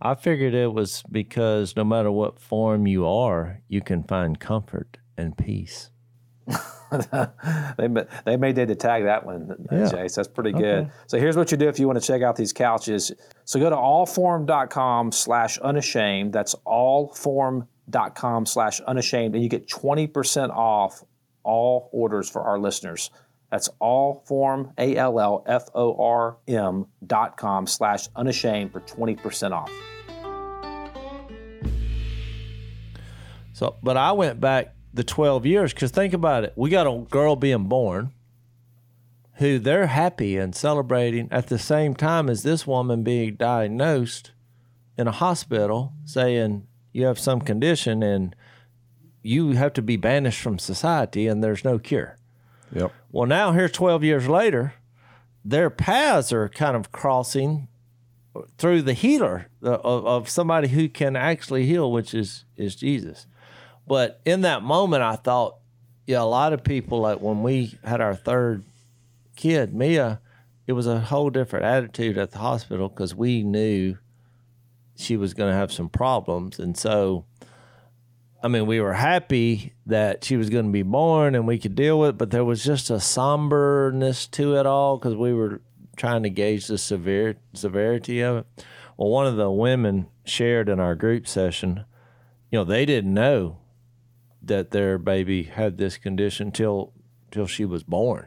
[0.00, 4.98] I figured it was because no matter what form you are, you can find comfort
[5.16, 5.91] and peace.
[7.78, 7.88] they
[8.24, 10.06] they may need to tag that one, uh, Yeah.
[10.14, 10.90] That's pretty good.
[11.06, 13.12] So here's what you do if you want to check out these couches.
[13.44, 16.32] So go to allform.com slash unashamed.
[16.32, 21.02] That's allform.com slash unashamed, and you get 20% off
[21.44, 23.10] all orders for our listeners.
[23.50, 29.70] That's allform, A-L-L-F-O-R-M dot com slash unashamed for 20% off.
[33.52, 36.52] So, but I went back the 12 years because think about it.
[36.56, 38.12] We got a girl being born
[39.36, 44.32] who they're happy and celebrating at the same time as this woman being diagnosed
[44.98, 48.36] in a hospital saying you have some condition and
[49.22, 52.18] you have to be banished from society and there's no cure.
[52.74, 52.92] Yep.
[53.10, 54.74] Well, now here 12 years later,
[55.44, 57.68] their paths are kind of crossing
[58.58, 63.26] through the healer of, of somebody who can actually heal, which is is Jesus.
[63.86, 65.56] But in that moment, I thought,
[66.06, 68.64] yeah, a lot of people like when we had our third
[69.36, 70.20] kid, Mia,
[70.66, 73.96] it was a whole different attitude at the hospital because we knew
[74.96, 77.24] she was going to have some problems, and so.
[78.44, 81.76] I mean, we were happy that she was going to be born and we could
[81.76, 85.60] deal with it, but there was just a somberness to it all because we were
[85.96, 88.46] trying to gauge the severe severity of it.
[88.96, 91.84] Well, one of the women shared in our group session,
[92.50, 93.58] you know, they didn't know
[94.44, 96.92] that their baby had this condition till
[97.30, 98.26] till she was born,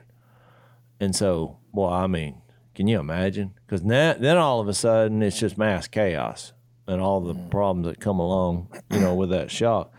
[0.99, 2.41] and so, well, I mean,
[2.73, 3.53] can you imagine?
[3.65, 6.53] Because then all of a sudden it's just mass chaos
[6.87, 9.91] and all the problems that come along, you know, with that shock.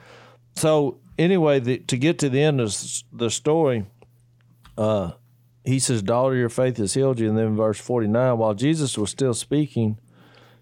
[0.54, 2.74] So anyway, the, to get to the end of
[3.12, 3.86] the story,
[4.78, 5.12] uh,
[5.64, 8.96] he says, "Daughter, your faith has healed you." And then verse forty nine, while Jesus
[8.96, 9.98] was still speaking,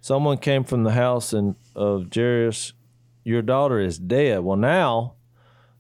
[0.01, 2.73] someone came from the house and of Jairus,
[3.23, 5.15] "Your daughter is dead." Well, now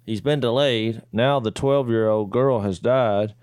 [0.04, 1.02] he's been delayed.
[1.12, 3.34] Now the twelve year old girl has died,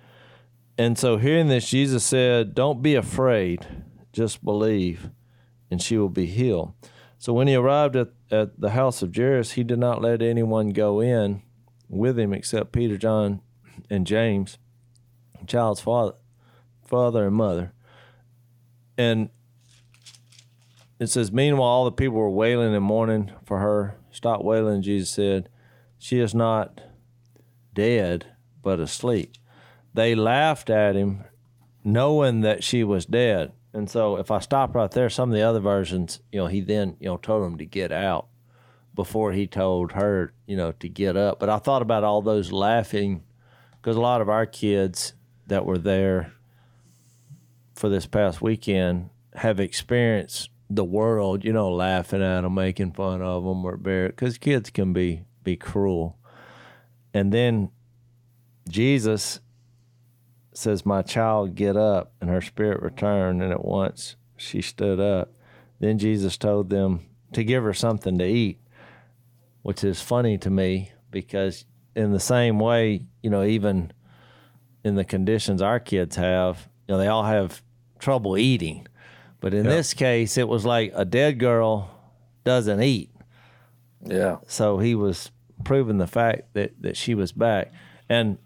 [0.77, 3.67] and so hearing this, Jesus said, "Don't be afraid,
[4.13, 5.09] just believe,
[5.69, 6.73] and she will be healed."
[7.21, 10.69] So when he arrived at, at the house of Jairus, he did not let anyone
[10.69, 11.43] go in
[11.87, 13.41] with him except Peter, John,
[13.91, 14.57] and James,
[15.39, 16.13] the child's father,
[16.83, 17.73] father and mother.
[18.97, 19.29] And
[20.99, 23.97] it says, Meanwhile, all the people were wailing and mourning for her.
[24.09, 25.49] Stop wailing, Jesus said.
[26.01, 26.81] She is not
[27.75, 28.25] dead,
[28.63, 29.35] but asleep.
[29.93, 31.25] They laughed at him,
[31.83, 33.51] knowing that she was dead.
[33.71, 36.59] And so, if I stop right there, some of the other versions, you know, he
[36.59, 38.29] then, you know, told him to get out
[38.95, 41.39] before he told her, you know, to get up.
[41.39, 43.21] But I thought about all those laughing
[43.79, 45.13] because a lot of our kids
[45.45, 46.33] that were there
[47.75, 53.21] for this past weekend have experienced the world, you know, laughing at them, making fun
[53.21, 56.17] of them, or bear because kids can be be cruel.
[57.13, 57.71] And then
[58.69, 59.39] Jesus
[60.53, 65.33] says, "My child, get up," and her spirit returned, and at once she stood up.
[65.79, 68.59] Then Jesus told them to give her something to eat,
[69.61, 73.91] which is funny to me because in the same way, you know, even
[74.83, 77.61] in the conditions our kids have, you know, they all have
[77.99, 78.87] trouble eating.
[79.39, 81.89] But in this case, it was like a dead girl
[82.43, 83.09] doesn't eat.
[84.05, 84.37] Yeah.
[84.47, 85.31] So he was
[85.63, 87.71] proving the fact that, that she was back.
[88.09, 88.37] And,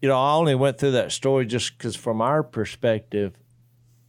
[0.00, 3.34] you know, I only went through that story just because, from our perspective,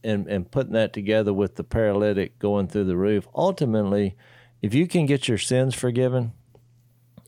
[0.04, 4.16] and, and putting that together with the paralytic going through the roof, ultimately,
[4.62, 6.32] if you can get your sins forgiven,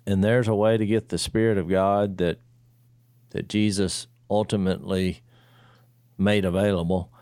[0.07, 2.39] and there's a way to get the Spirit of God that
[3.31, 5.23] that Jesus ultimately
[6.19, 7.13] made available,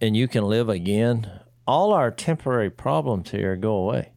[0.00, 1.30] and you can live again,
[1.66, 4.13] all our temporary problems here go away.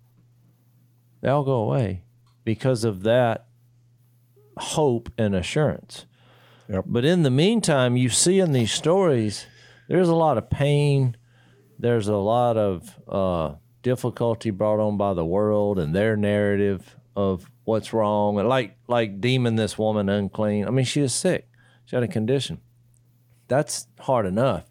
[1.22, 2.04] They all go away
[2.44, 3.48] because of that
[4.58, 6.06] hope and assurance.
[6.70, 6.86] Yep.
[6.88, 9.46] But in the meantime, you see in these stories,
[9.88, 11.16] there's a lot of pain.
[11.80, 17.50] There's a lot of uh, difficulty brought on by the world and their narrative of
[17.64, 18.40] what's wrong.
[18.40, 20.68] And like like demon this woman unclean.
[20.68, 21.48] I mean, she was sick.
[21.86, 22.60] She had a condition.
[23.48, 24.66] That's hard enough.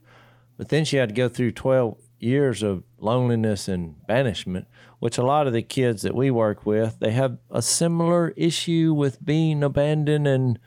[0.58, 4.66] But then she had to go through 12 years of loneliness and banishment,
[5.06, 8.92] which a lot of the kids that we work with, they have a similar issue
[8.92, 10.58] with being abandoned and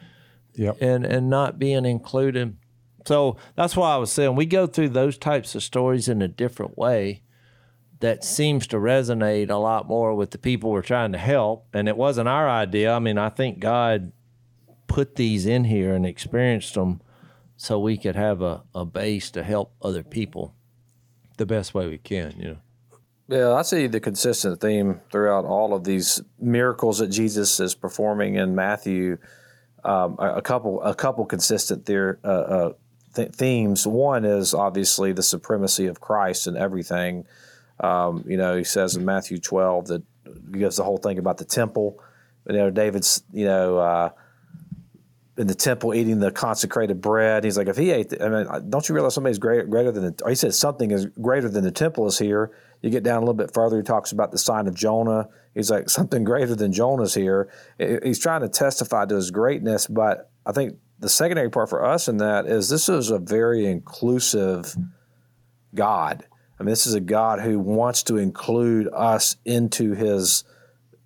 [0.54, 0.78] Yep.
[0.82, 2.56] and and not being included.
[3.06, 6.30] So that's why I was saying we go through those types of stories in a
[6.30, 7.22] different way
[8.00, 11.68] that seems to resonate a lot more with the people we're trying to help.
[11.74, 12.94] And it wasn't our idea.
[12.94, 14.14] I mean, I think God
[14.88, 17.02] put these in here and experienced them
[17.58, 20.56] so we could have a, a base to help other people
[21.36, 22.58] the best way we can, you know.
[23.30, 28.36] Yeah, I see the consistent theme throughout all of these miracles that Jesus is performing
[28.36, 29.20] in Matthew.
[29.84, 32.74] Um, a, couple, a couple consistent uh, uh,
[33.14, 33.86] th- themes.
[33.86, 37.26] One is obviously the supremacy of Christ and everything.
[37.80, 40.04] Um, you know, he says in Matthew 12 that
[40.52, 42.02] he gives the whole thing about the temple.
[42.48, 44.10] You know, David's, you know, uh,
[45.38, 47.44] in the temple eating the consecrated bread.
[47.44, 50.16] He's like, if he ate, the, I mean, don't you realize somebody's greater, greater than
[50.16, 52.52] the, he says something is greater than the temple is here.
[52.82, 55.28] You get down a little bit further, he talks about the sign of Jonah.
[55.54, 57.52] He's like, something greater than Jonah's here.
[57.78, 62.08] He's trying to testify to his greatness, but I think the secondary part for us
[62.08, 64.76] in that is this is a very inclusive
[65.74, 66.26] God.
[66.60, 70.44] I mean, this is a God who wants to include us into his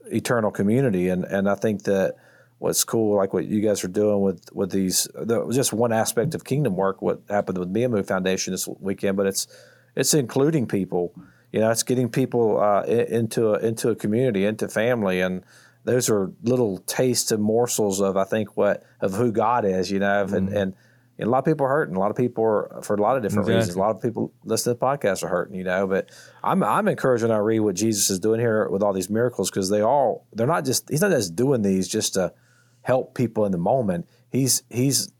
[0.08, 1.10] eternal community.
[1.10, 2.16] And, and I think that
[2.58, 6.34] what's cool, like what you guys are doing with, with these, the, just one aspect
[6.34, 9.48] of kingdom work, what happened with Mia Moo Foundation this weekend, but it's,
[9.96, 11.14] it's including people,
[11.54, 15.22] you know, it's getting people uh, into, a, into a community, into family.
[15.22, 15.44] And
[15.86, 20.00] those are little tastes and morsels of, I think, what, of who God is, you
[20.00, 20.76] know, and, and,
[21.20, 21.96] and a lot of people are hurting.
[21.96, 23.56] A lot of people are for a lot of different Exactly.
[23.56, 23.76] reasons.
[23.76, 25.86] A lot of people listening to the podcast are hurting, you know.
[25.86, 26.10] But
[26.44, 29.52] I'm I'm encouraged when I read what Jesus is doing here with all these miracles
[29.52, 32.34] because they all they're not just he's not just doing these just to
[32.82, 34.08] help people in the moment.
[34.32, 35.14] He's he's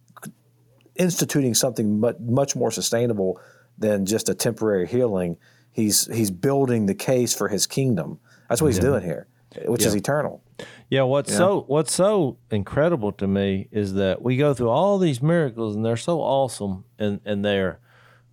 [0.96, 3.40] instituting something much much more sustainable
[3.78, 5.38] than just a temporary healing.
[5.74, 8.20] He's he's building the case for his kingdom.
[8.48, 9.28] That's what he's doing here,
[9.66, 10.44] which is eternal.
[10.90, 15.22] Yeah, what's so what's so incredible to me is that we go through all these
[15.22, 17.80] miracles and they're so awesome and, and they're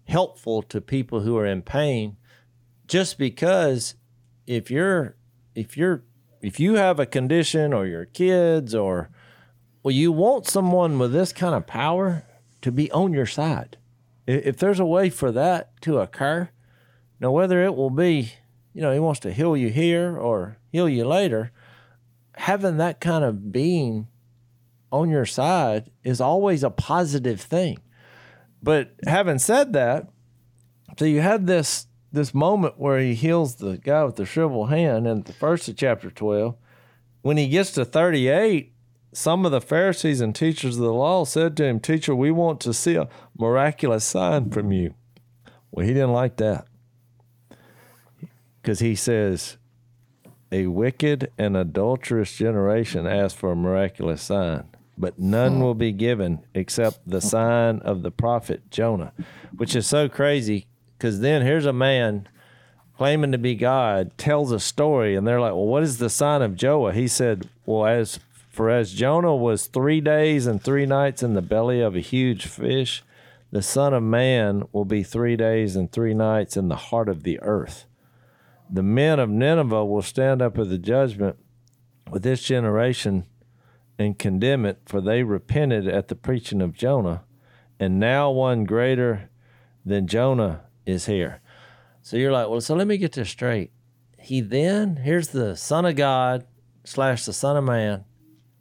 [0.05, 2.17] helpful to people who are in pain
[2.87, 3.95] just because
[4.47, 5.17] if you're
[5.55, 6.05] if you're
[6.43, 9.09] if you have a condition or your kids or
[9.83, 12.25] well you want someone with this kind of power
[12.63, 13.77] to be on your side.
[14.27, 16.51] If there's a way for that to occur,
[17.21, 18.33] now whether it will be,
[18.73, 21.53] you know, he wants to heal you here or heal you later,
[22.37, 24.09] having that kind of being
[24.91, 27.79] on your side is always a positive thing.
[28.63, 30.09] But having said that,
[30.99, 35.07] so you had this this moment where he heals the guy with the shriveled hand
[35.07, 36.57] in the first of chapter 12.
[37.23, 38.73] When he gets to 38,
[39.13, 42.61] some of the Pharisees and teachers of the law said to him, Teacher, we want
[42.63, 43.09] to see a
[43.39, 44.95] miraculous sign from you.
[45.71, 46.67] Well, he didn't like that.
[48.61, 49.57] Because he says,
[50.53, 54.65] A wicked and adulterous generation asks for a miraculous sign,
[54.97, 55.61] but none hmm.
[55.61, 59.13] will be given except the sign of the prophet Jonah,
[59.57, 60.67] which is so crazy
[61.01, 62.29] because then here's a man
[62.99, 66.43] claiming to be God tells a story, and they're like, Well, what is the sign
[66.43, 66.93] of Jonah?
[66.93, 71.41] He said, Well, as for as Jonah was three days and three nights in the
[71.41, 73.03] belly of a huge fish,
[73.51, 77.23] the Son of Man will be three days and three nights in the heart of
[77.23, 77.87] the earth.
[78.73, 81.37] The men of Nineveh will stand up at the judgment
[82.11, 83.27] with this generation
[83.99, 87.25] and condemn it, for they repented at the preaching of Jonah,
[87.79, 89.29] and now one greater
[89.85, 91.41] than Jonah is here.
[92.03, 93.73] So you're like, well, so let me get this straight.
[94.19, 96.47] He then, here's the Son of God
[96.85, 98.05] slash the Son of Man,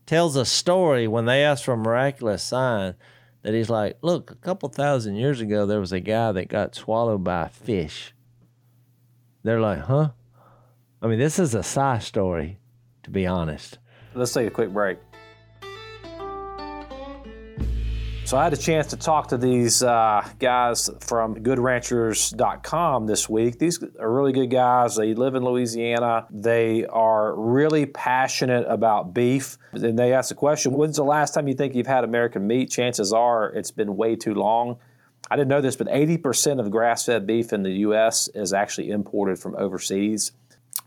[0.06, 2.96] tells a story when they ask for a miraculous sign
[3.44, 6.76] that he's like, look, a couple thousand years ago, there was a guy that got
[6.76, 8.14] swallowed by a fish.
[9.50, 10.10] They're like, huh?
[11.02, 12.60] I mean, this is a side story,
[13.02, 13.80] to be honest.
[14.14, 15.00] Let's take a quick break.
[18.26, 23.58] So I had a chance to talk to these uh, guys from GoodRanchers.com this week.
[23.58, 24.98] These are really good guys.
[24.98, 26.28] They live in Louisiana.
[26.30, 29.58] They are really passionate about beef.
[29.72, 32.70] And they asked the question, when's the last time you think you've had American meat?
[32.70, 34.78] Chances are it's been way too long.
[35.30, 38.30] I didn't know this, but 80% of grass-fed beef in the U.S.
[38.34, 40.32] is actually imported from overseas.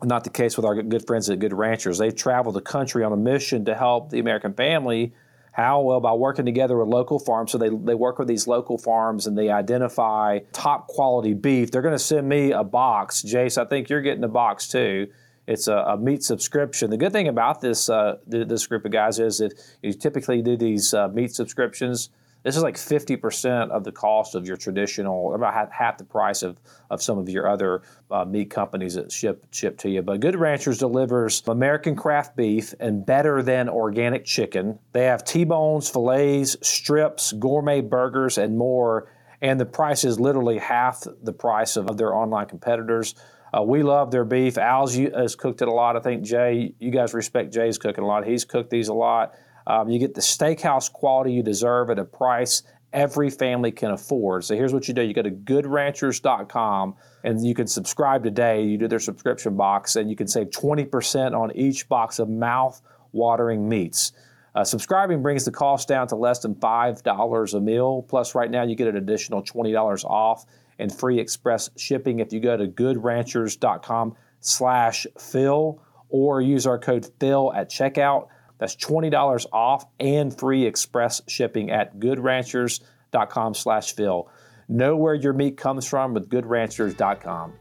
[0.03, 1.99] Not the case with our good friends at Good Ranchers.
[1.99, 5.13] They travel the country on a mission to help the American family
[5.53, 5.83] how?
[5.83, 7.53] Well, by working together with local farms.
[7.53, 11.71] So they, they work with these local farms and they identify top quality beef.
[11.71, 13.23] They're going to send me a box.
[13.23, 15.09] Jase, I think you're getting a box too.
[15.47, 16.89] It's a, a meat subscription.
[16.89, 20.57] The good thing about this uh, this group of guys is that you typically do
[20.57, 22.09] these uh, meat subscriptions
[22.43, 26.59] this is like 50% of the cost of your traditional, about half the price of,
[26.91, 30.03] of some of your other uh, meat companies that ship ship to you.
[30.03, 34.79] But Good Ranchers delivers American craft beef and better than organic chicken.
[34.93, 39.09] They have T-bones, fillets, strips, gourmet burgers, and more.
[39.41, 43.15] And the price is literally half the price of, of their online competitors.
[43.55, 44.57] Uh, we love their beef.
[44.57, 45.97] Al's has cooked it a lot.
[45.97, 48.27] I think Jay, you guys respect Jay's cooking a lot.
[48.27, 49.35] He's cooked these a lot.
[49.67, 54.45] Um, you get the steakhouse quality you deserve at a price every family can afford.
[54.45, 56.95] So here's what you do you go to goodranchers.com
[57.25, 58.63] and you can subscribe today.
[58.63, 62.81] You do their subscription box and you can save 20% on each box of mouth
[63.13, 64.13] watering meats.
[64.55, 68.03] Uh, subscribing brings the cost down to less than $5 a meal.
[68.03, 70.45] Plus, right now you get an additional $20 off
[70.79, 77.09] and free express shipping if you go to goodranchers.com slash Phil or use our code
[77.19, 78.29] Phil at checkout.
[78.63, 84.31] That's $20 off and free express shipping at goodranchers.com slash Phil.
[84.69, 87.55] Know where your meat comes from with goodranchers.com.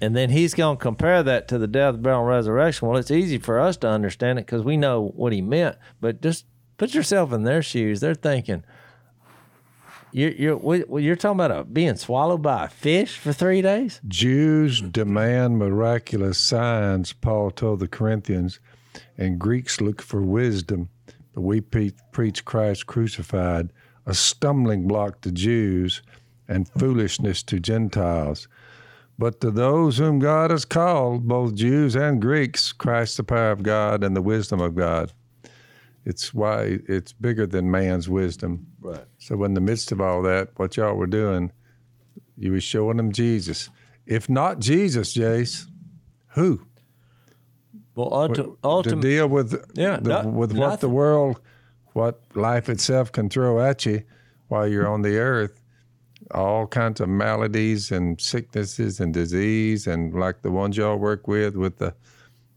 [0.00, 2.88] And then he's going to compare that to the death, burial, and resurrection.
[2.88, 5.76] Well, it's easy for us to understand it because we know what he meant.
[6.00, 6.46] But just
[6.78, 8.00] put yourself in their shoes.
[8.00, 8.64] They're thinking,
[10.12, 14.00] you're you're you're talking about a, being swallowed by a fish for three days.
[14.08, 17.12] Jews demand miraculous signs.
[17.12, 18.60] Paul told the Corinthians,
[19.16, 20.88] and Greeks look for wisdom,
[21.34, 23.72] but we pre- preach Christ crucified,
[24.06, 26.02] a stumbling block to Jews
[26.48, 28.48] and foolishness to Gentiles.
[29.18, 33.62] But to those whom God has called, both Jews and Greeks, Christ the power of
[33.62, 35.12] God and the wisdom of God.
[36.04, 38.66] It's why it's bigger than man's wisdom.
[38.80, 39.04] Right.
[39.18, 41.52] So in the midst of all that, what y'all were doing,
[42.36, 43.68] you were showing them Jesus.
[44.06, 45.66] If not Jesus, Jase,
[46.28, 46.62] who?
[47.94, 50.60] Well, ulti- ultimately, to deal with yeah, the, not, with nothing.
[50.60, 51.40] what the world,
[51.92, 54.02] what life itself can throw at you
[54.48, 55.60] while you're on the earth,
[56.30, 61.56] all kinds of maladies and sicknesses and disease, and like the ones y'all work with,
[61.56, 61.94] with the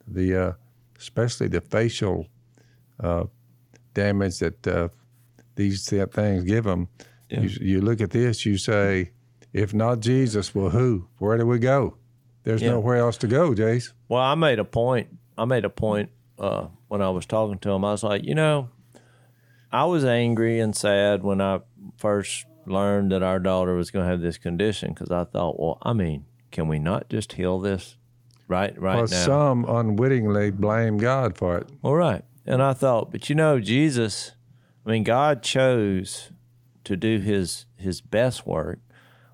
[0.08, 0.54] the uh,
[0.98, 2.28] especially the facial
[3.00, 3.26] uh,
[3.94, 4.90] damage that uh,
[5.56, 6.88] these things give them.
[7.30, 7.42] Yeah.
[7.42, 9.12] You, you, look at this, you say,
[9.54, 11.08] if not Jesus, well, who?
[11.18, 11.98] Where do we go?
[12.44, 12.72] There's yeah.
[12.72, 13.94] nowhere else to go, Jase.
[14.10, 15.08] Well, I made a point.
[15.38, 17.86] I made a point uh, when I was talking to him.
[17.86, 18.70] I was like, you know,
[19.72, 21.62] I was angry and sad when I
[21.98, 25.78] first learned that our daughter was going to have this condition because I thought, well,
[25.82, 27.98] I mean, can we not just heal this
[28.48, 29.26] right right well, now?
[29.26, 31.70] some unwittingly blame God for it.
[31.82, 32.24] All right.
[32.46, 34.34] And I thought, but you know, Jesus,
[34.86, 36.32] I mean, God chose
[36.84, 38.80] to do his his best work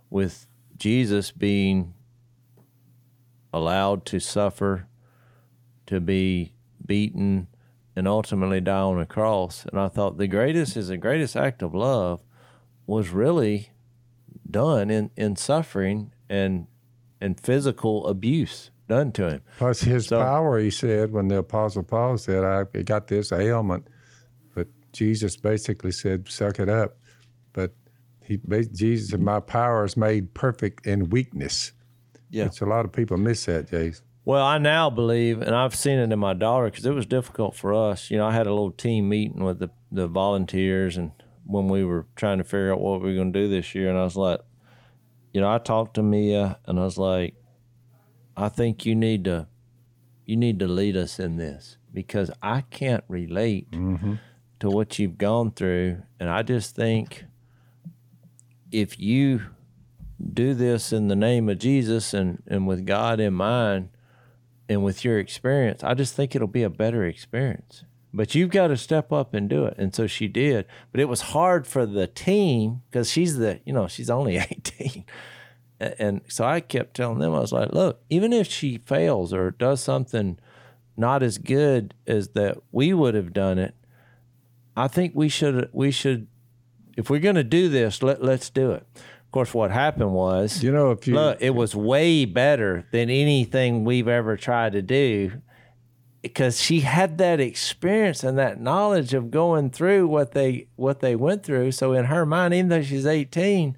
[0.09, 0.47] with
[0.77, 1.93] Jesus being
[3.51, 4.87] allowed to suffer,
[5.87, 6.53] to be
[6.85, 7.47] beaten,
[7.95, 9.65] and ultimately die on a cross.
[9.65, 12.21] And I thought the greatest is the greatest act of love
[12.85, 13.71] was really
[14.49, 16.67] done in in suffering and
[17.19, 19.41] and physical abuse done to him.
[19.57, 23.87] Plus his So- power, he said, when the Apostle Paul said, I got this ailment,
[24.53, 26.97] but Jesus basically said, suck it up.
[27.53, 27.73] But
[28.21, 28.37] he,
[28.73, 31.71] Jesus said, my power is made perfect in weakness.
[32.29, 32.45] Yeah.
[32.45, 34.01] Which a lot of people miss that, Jase.
[34.25, 37.55] Well, I now believe, and I've seen it in my daughter because it was difficult
[37.55, 38.11] for us.
[38.11, 41.11] You know, I had a little team meeting with the, the volunteers, and
[41.45, 43.89] when we were trying to figure out what we were going to do this year,
[43.89, 44.41] and I was like,
[45.33, 47.33] you know, I talked to Mia, and I was like,
[48.39, 49.47] I think you need to,
[50.25, 54.15] you need to lead us in this because I can't relate mm-hmm.
[54.61, 57.25] to what you've gone through, and I just think
[58.71, 59.41] if you
[60.33, 63.89] do this in the name of Jesus and, and with God in mind
[64.67, 67.83] and with your experience, I just think it'll be a better experience.
[68.13, 69.75] But you've got to step up and do it.
[69.77, 70.65] And so she did.
[70.91, 75.05] But it was hard for the team because she's the, you know, she's only 18.
[75.79, 79.51] And so I kept telling them, I was like, look, even if she fails or
[79.51, 80.37] does something
[80.97, 83.75] not as good as that we would have done it,
[84.75, 86.27] I think we should, we should,
[86.97, 88.85] if we're going to do this, let, let's do it.
[88.95, 93.09] Of course, what happened was, You know, if you Look, it was way better than
[93.09, 95.41] anything we've ever tried to do
[96.21, 101.15] because she had that experience and that knowledge of going through what they what they
[101.15, 101.71] went through.
[101.71, 103.77] So in her mind, even though she's 18,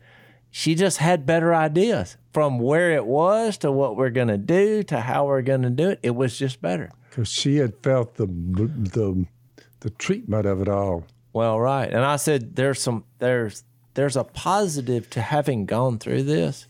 [0.52, 4.84] she just had better ideas from where it was to what we're going to do
[4.84, 6.00] to how we're going to do it.
[6.04, 6.92] It was just better.
[7.10, 9.26] because she had felt the the
[9.80, 11.06] the treatment of it all.
[11.34, 11.90] Well, right.
[11.90, 16.68] And I said there's some there's there's a positive to having gone through this.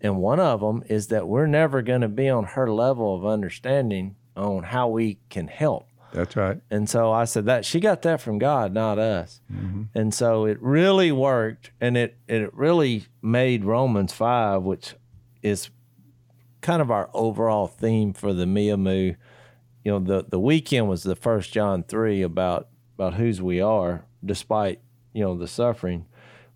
[0.00, 3.24] And one of them is that we're never going to be on her level of
[3.26, 5.88] understanding on how we can help.
[6.16, 6.58] That's right.
[6.70, 9.42] And so I said that she got that from God, not us.
[9.52, 9.82] Mm-hmm.
[9.94, 14.94] And so it really worked and it it really made Romans 5, which
[15.42, 15.68] is
[16.62, 19.12] kind of our overall theme for the Mia Moo.
[19.84, 24.06] You know, the the weekend was the first John 3 about about whose we are
[24.24, 24.80] despite,
[25.12, 26.06] you know, the suffering.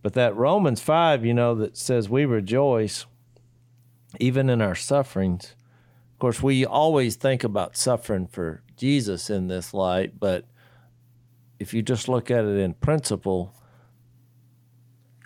[0.01, 3.05] But that Romans 5, you know, that says we rejoice
[4.19, 5.55] even in our sufferings.
[6.15, 10.47] Of course, we always think about suffering for Jesus in this light, but
[11.59, 13.55] if you just look at it in principle,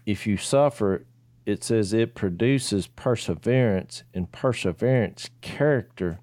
[0.04, 1.06] if you suffer,
[1.46, 6.18] it says it produces perseverance, and perseverance, character,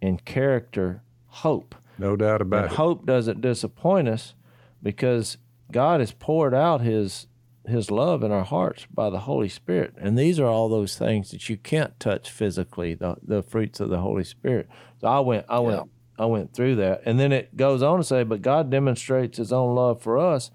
[0.00, 1.74] and character, hope.
[1.98, 2.76] No doubt about And it.
[2.76, 4.34] hope doesn't disappoint us
[4.82, 5.38] because
[5.72, 7.26] God has poured out his
[7.66, 9.92] his love in our hearts by the Holy Spirit.
[9.98, 13.88] And these are all those things that you can't touch physically, the the fruits of
[13.88, 14.68] the Holy Spirit.
[15.00, 17.02] So I went I went I went through that.
[17.04, 20.50] And then it goes on to say, but God demonstrates his own love for us.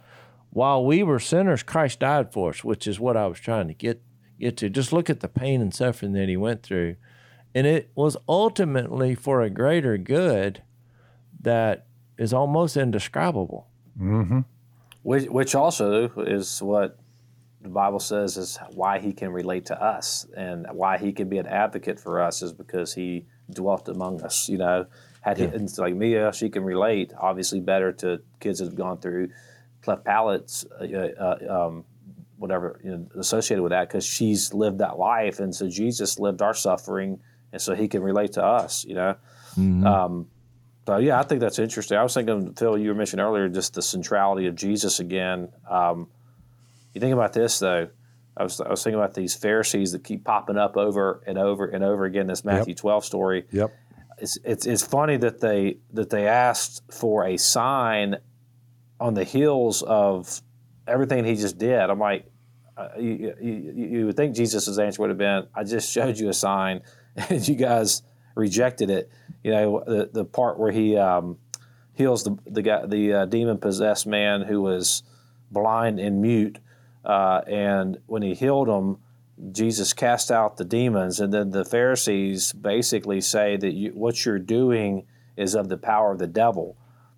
[0.50, 3.74] While we were sinners, Christ died for us, which is what I was trying to
[3.74, 4.02] get
[4.40, 4.70] get to.
[4.70, 6.96] Just look at the pain and suffering that he went through.
[7.54, 10.64] And it was ultimately for a greater good
[11.42, 11.86] that
[12.18, 13.68] is almost indescribable.
[14.00, 14.40] Mm-hmm.
[15.04, 16.98] Which, which also is what
[17.62, 21.38] the Bible says is why he can relate to us and why he can be
[21.38, 24.50] an advocate for us is because he dwelt among us.
[24.50, 24.86] You know,
[25.22, 28.76] had he, and it's like Mia, she can relate obviously better to kids that have
[28.76, 29.30] gone through
[29.82, 31.86] cleft palates, uh, uh, um,
[32.38, 36.42] whatever you know, associated with that, because she's lived that life, and so Jesus lived
[36.42, 37.20] our suffering,
[37.52, 38.84] and so he can relate to us.
[38.86, 39.16] You know.
[39.86, 40.28] Um,
[40.88, 41.98] so yeah, I think that's interesting.
[41.98, 45.50] I was thinking, Phil, you were mentioning earlier just the centrality of Jesus again.
[45.70, 46.08] Um,
[46.94, 47.90] you think about this though.
[48.36, 51.66] I was I was thinking about these Pharisees that keep popping up over and over
[51.66, 52.28] and over again.
[52.28, 53.46] This Matthew twelve story.
[53.52, 53.72] Yep.
[54.22, 58.18] It's, it's it's funny that they that they asked for a sign
[59.00, 60.42] on the heels of
[60.88, 61.90] everything he just did.
[61.90, 62.26] I'm like,
[62.78, 66.30] uh, you, you, you would think Jesus' answer would have been, "I just showed you
[66.30, 66.82] a sign,
[67.16, 68.04] and you guys
[68.36, 69.10] rejected it."
[69.44, 71.40] You know, the the part where he um,
[71.94, 75.02] heals the the guy, the uh, demon possessed man who was
[75.50, 76.60] blind and mute,
[77.04, 78.98] uh, and when he healed him,
[79.52, 84.40] Jesus cast out the demons, and then the Pharisees basically say that you, what you're
[84.40, 86.78] doing is of the power of the devil.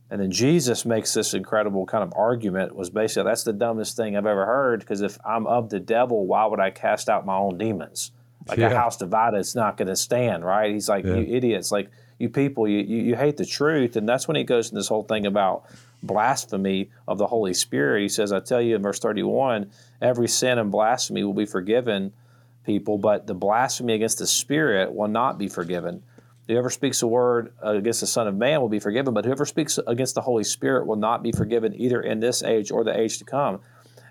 [0.09, 4.15] And then Jesus makes this incredible kind of argument was basically that's the dumbest thing
[4.15, 7.35] I've ever heard because if I'm of the devil, why would I cast out my
[7.35, 8.11] own demons?
[8.47, 10.71] Like a house divided, it's not going to stand, right?
[10.71, 13.95] He's like, you idiots, like you people, you, you, you hate the truth.
[13.95, 15.65] And that's when he goes in this whole thing about
[16.03, 18.01] blasphemy of the Holy Spirit.
[18.01, 22.13] He says, I tell you in verse 31, every sin and blasphemy will be forgiven
[22.65, 26.03] people, but the blasphemy against the Spirit will not be forgiven.
[26.47, 29.79] Whoever speaks a word against the Son of Man will be forgiven, but whoever speaks
[29.87, 33.17] against the Holy Spirit will not be forgiven either in this age or the age
[33.19, 33.61] to come.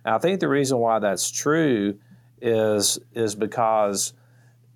[0.04, 1.98] And I think the reason why that's true
[2.40, 4.14] is is because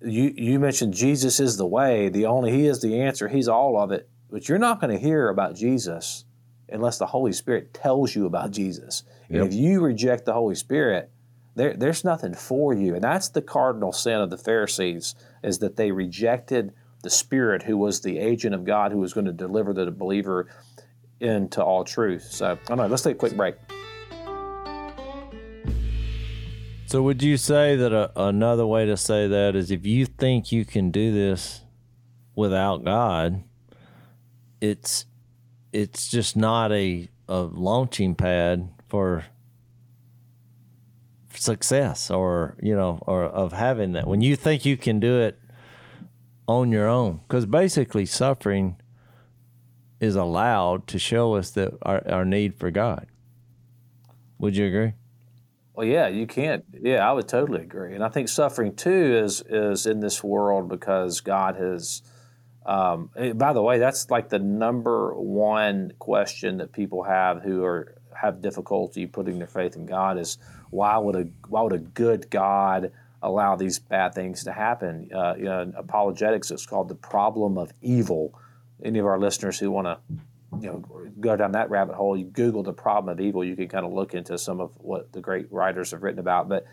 [0.01, 3.79] you you mentioned Jesus is the way, the only He is the answer, He's all
[3.79, 4.07] of it.
[4.29, 6.25] But you're not going to hear about Jesus
[6.69, 8.63] unless the Holy Spirit tells you about mm-hmm.
[8.63, 9.03] Jesus.
[9.29, 9.41] Yep.
[9.41, 11.09] And if you reject the Holy Spirit,
[11.55, 12.93] there, there's nothing for you.
[12.95, 17.77] And that's the cardinal sin of the Pharisees, is that they rejected the Spirit who
[17.77, 20.47] was the agent of God who was going to deliver the believer
[21.19, 22.23] into all truth.
[22.23, 23.55] So, I don't know, let's take a quick break.
[26.87, 30.53] So would you say that a, another way to say that is if you think
[30.53, 31.61] you can do this
[32.33, 33.43] without God,
[34.61, 35.05] it's
[35.77, 39.25] it's just not a, a launching pad for
[41.35, 45.39] success or you know or of having that when you think you can do it
[46.47, 48.75] on your own because basically suffering
[49.99, 53.05] is allowed to show us that our, our need for god
[54.39, 54.93] would you agree
[55.75, 56.65] Well, yeah, you can't.
[56.73, 57.93] Yeah, I would totally agree.
[57.93, 62.01] And I think suffering too is is in this world because God has.
[62.67, 67.63] Um, eh, by the way, that's like the number one question that people have who
[67.63, 70.37] are have difficulty putting their faith in God is
[70.69, 72.91] why would a why would a good God
[73.23, 75.09] allow these bad things to happen?
[75.13, 78.37] Uh, you know, apologetics, it's called the problem of evil.
[78.83, 79.99] Any of our listeners who want to
[80.61, 83.67] you know go down that rabbit hole you google the problem of evil you can
[83.67, 86.65] kind of look into some of what the great writers have written about but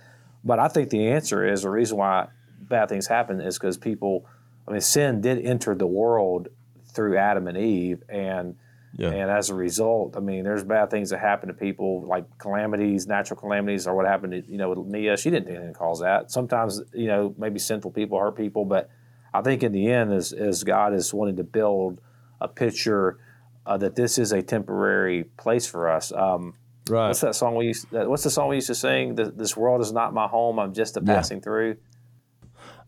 [0.44, 2.28] but i think the answer is the reason why
[2.60, 4.26] bad things happen is because people
[4.66, 6.48] i mean sin did enter the world
[6.94, 8.56] through adam and eve and
[8.96, 9.08] Yeah.
[9.10, 13.06] and as a result i mean there's bad things that happen to people like calamities
[13.06, 15.16] natural calamities or what happened to you know with Mia.
[15.16, 18.64] she didn't do anything to cause that sometimes you know maybe sinful people hurt people
[18.64, 18.88] but
[19.32, 22.00] i think in the end as is god is wanting to build
[22.40, 23.18] a picture
[23.66, 26.12] uh, that this is a temporary place for us.
[26.12, 26.52] Um,
[26.90, 27.86] right what's that song we used?
[27.90, 29.16] What's the song we used to sing?
[29.16, 30.58] Th- This world is not my home.
[30.58, 31.76] I'm just a passing through.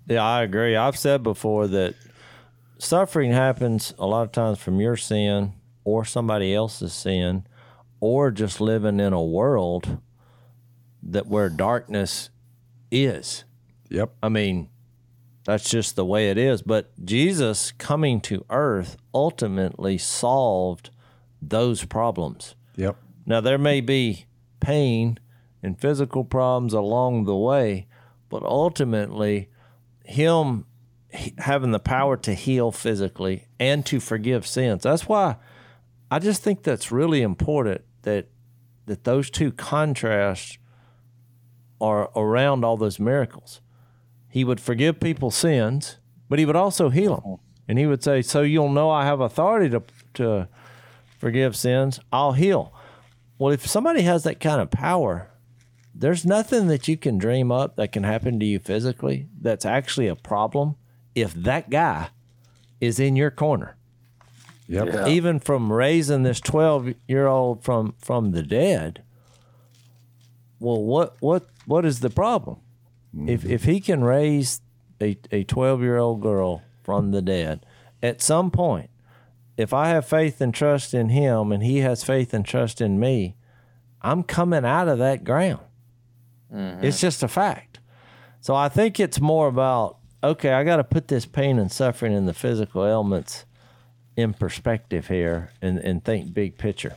[0.07, 0.77] Yeah, I agree.
[0.77, 1.95] I've said before that
[2.79, 5.55] suffering happens a lot of times from your sin
[5.85, 7.47] or somebody else's sin
[8.01, 9.99] or just living in a world
[11.03, 12.31] that where darkness
[12.91, 13.45] is.
[13.91, 14.13] Yep.
[14.23, 14.69] I mean,
[15.45, 16.63] that's just the way it is.
[16.63, 20.91] But Jesus coming to earth ultimately solved
[21.41, 22.55] those problems.
[22.77, 22.97] Yep.
[23.25, 24.27] Now, there may be
[24.61, 25.19] pain
[25.63, 27.87] and physical problems along the way,
[28.29, 29.49] but ultimately,
[30.07, 30.67] Him
[31.39, 34.83] having the power to heal physically and to forgive sins.
[34.83, 35.37] That's why
[36.11, 38.29] I just think that's really important that
[38.87, 40.59] that those two contrasts
[41.81, 43.61] are around all those miracles.
[44.29, 45.99] He would forgive people's sins,
[46.29, 47.39] but he would also heal them.
[47.69, 49.83] And he would say, "So you'll know I have authority to
[50.15, 50.49] to
[51.19, 51.99] forgive sins.
[52.13, 52.73] I'll heal."
[53.39, 55.31] Well, if somebody has that kind of power,
[55.99, 60.09] there's nothing that you can dream up that can happen to you physically that's actually
[60.09, 60.77] a problem
[61.15, 62.11] if that guy
[62.81, 63.77] is in your corner.
[64.69, 64.87] Yep.
[64.87, 65.09] Yeah.
[65.09, 69.03] Even from raising this 12 year old from from the dead.
[70.59, 72.59] Well, what what what is the problem?
[73.15, 73.29] Mm-hmm.
[73.29, 74.61] If if he can raise
[75.01, 77.65] a a 12 year old girl from the dead,
[78.03, 78.91] at some point,
[79.57, 82.99] if I have faith and trust in him and he has faith and trust in
[82.99, 83.37] me,
[84.03, 85.61] I'm coming out of that ground.
[86.51, 86.91] It's mm-hmm.
[86.91, 87.81] just a fact.
[88.41, 92.15] So I think it's more about okay, I got to put this pain and suffering
[92.15, 93.45] and the physical ailments
[94.17, 96.97] in perspective here and, and think big picture.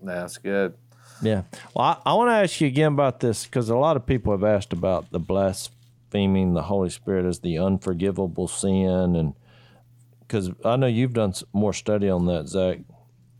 [0.00, 0.74] That's good.
[1.20, 1.42] Yeah.
[1.74, 4.32] Well, I, I want to ask you again about this because a lot of people
[4.32, 9.14] have asked about the blaspheming the Holy Spirit as the unforgivable sin.
[9.14, 9.34] And
[10.20, 12.78] because I know you've done more study on that, Zach,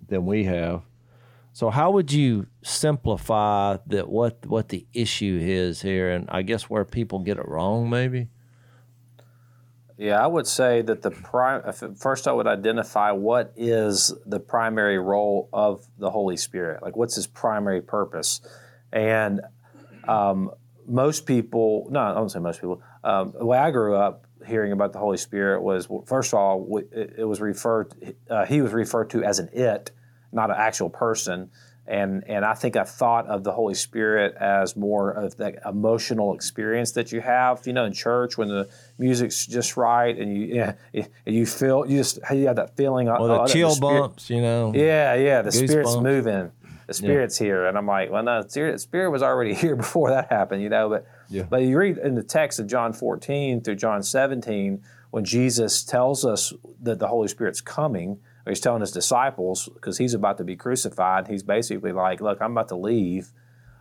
[0.08, 0.82] than we have.
[1.54, 6.10] So, how would you simplify that what, what the issue is here?
[6.10, 8.28] And I guess where people get it wrong, maybe?
[9.98, 11.62] Yeah, I would say that the prime.
[11.94, 16.82] First, I would identify what is the primary role of the Holy Spirit.
[16.82, 18.40] Like, what's his primary purpose?
[18.90, 19.42] And
[20.08, 20.50] um,
[20.86, 22.82] most people, no, I don't say most people.
[23.04, 26.38] Um, the way I grew up hearing about the Holy Spirit was, well, first of
[26.38, 27.92] all, it, was referred.
[28.28, 29.90] Uh, he was referred to as an it,
[30.32, 31.50] not an actual person.
[31.86, 36.32] And and I think I thought of the Holy Spirit as more of that emotional
[36.32, 38.68] experience that you have, you know, in church when the
[38.98, 43.08] music's just right and you yeah, and you feel you just you have that feeling.
[43.08, 44.72] Oh, the that chill Spirit- bumps, you know?
[44.74, 45.42] yeah, yeah.
[45.42, 46.02] The spirit's Goosebumps.
[46.04, 46.52] moving.
[46.86, 50.10] The spirit's here, and I'm like, well, no, the spirit, spirit was already here before
[50.10, 50.88] that happened, you know.
[50.88, 51.44] But Yeah.
[51.50, 56.24] but you read in the text of John 14 through John 17 when Jesus tells
[56.24, 58.18] us that the Holy Spirit's coming.
[58.46, 61.28] He's telling his disciples because he's about to be crucified.
[61.28, 63.32] He's basically like, look, I'm about to leave.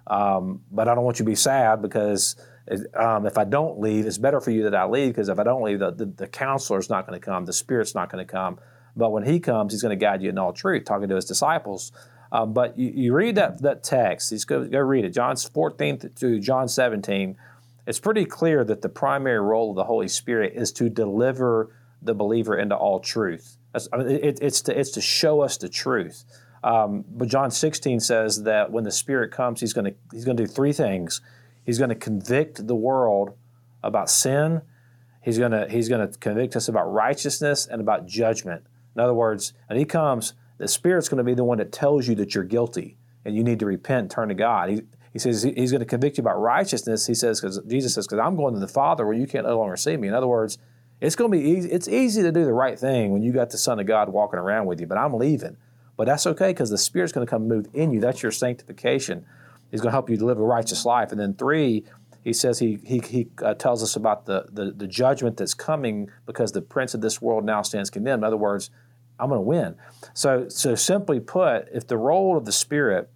[0.08, 2.36] Um, but I don't want you to be sad because
[2.96, 5.44] um, if I don't leave, it's better for you that I leave because if I
[5.44, 8.32] don't leave, the, the, the counselor's not going to come, the Spirit's not going to
[8.32, 8.60] come.
[8.96, 11.26] But when He comes, He's going to guide you in all truth, talking to His
[11.26, 11.92] disciples.
[12.32, 16.12] Um, but you, you, read that, that text, just go, go read it, John 14
[16.16, 17.36] to John 17.
[17.88, 22.14] It's pretty clear that the primary role of the Holy Spirit is to deliver the
[22.14, 23.58] believer into all truth.
[23.92, 26.26] I mean, it, it's, to, it's to show us the truth.
[26.64, 30.34] Um, but John 16 says that when the Spirit comes, He's going to He's to
[30.34, 31.22] do three things.
[31.66, 33.36] He's going to convict the world
[33.84, 34.62] about sin.
[35.24, 38.64] He's going to He's to convict us about righteousness and about judgment.
[38.96, 42.08] In other words, and He comes, the Spirit's going to be the one that tells
[42.08, 44.70] you that you're guilty and you need to repent turn to God.
[44.70, 44.82] He,
[45.14, 47.08] he says He's going to convict you about righteousness.
[47.08, 49.58] He says because Jesus says because I'm going to the Father where you can't no
[49.58, 50.08] longer see me.
[50.08, 50.60] In other words,
[51.02, 51.72] it's going to be easy.
[51.72, 54.40] It's easy to do the right thing when you got the Son of God walking
[54.40, 55.58] around with you, but I'm leaving.
[55.98, 58.00] But that's okay because the Spirit's going to come move in you.
[58.00, 59.26] That's your sanctification.
[59.72, 61.12] He's going to help you to live a righteous life.
[61.12, 61.86] And then three,
[62.24, 66.10] he says he, he, he uh, tells us about the, the, the judgment that's coming
[66.26, 68.22] because the prince of this world now stands condemned.
[68.22, 68.70] In other words,
[69.20, 69.76] I'm going to win.
[70.14, 73.10] So, so simply put, if the role of the Spirit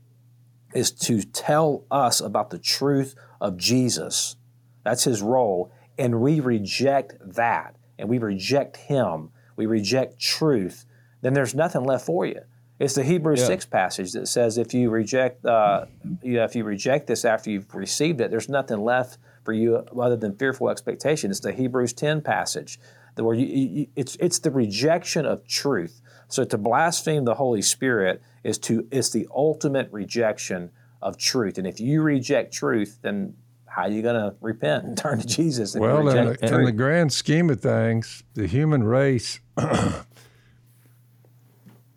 [0.74, 4.38] is to tell us about the truth of Jesus,
[4.84, 10.86] that's his role, and we reject that, and we reject him, we reject truth,
[11.22, 12.42] then there's nothing left for you.
[12.78, 13.48] It's the Hebrews yeah.
[13.48, 15.86] six passage that says if you reject, uh,
[16.22, 19.78] you know, if you reject this after you've received it, there's nothing left for you
[19.78, 21.32] other than fearful expectation.
[21.32, 22.80] It's the Hebrews ten passage
[23.16, 26.02] where you, you, it's it's the rejection of truth.
[26.28, 30.72] So to blaspheme the Holy Spirit is to it's the ultimate rejection
[31.02, 31.58] of truth.
[31.58, 33.36] And if you reject truth, then
[33.76, 35.76] how are you going to repent and turn to Jesus?
[35.76, 39.42] well, in the, in the grand scheme of things, the human race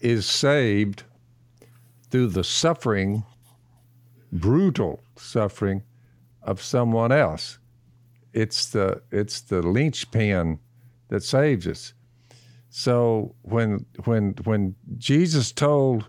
[0.00, 1.04] is saved
[2.10, 3.22] through the suffering,
[4.32, 5.84] brutal suffering
[6.42, 7.58] of someone else.
[8.32, 10.58] It's the it's the linchpin
[11.10, 11.94] that saves us.
[12.70, 16.08] So when when when Jesus told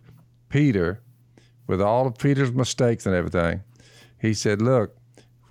[0.49, 1.03] Peter,
[1.67, 3.61] with all of Peter's mistakes and everything,
[4.19, 4.98] he said, "Look,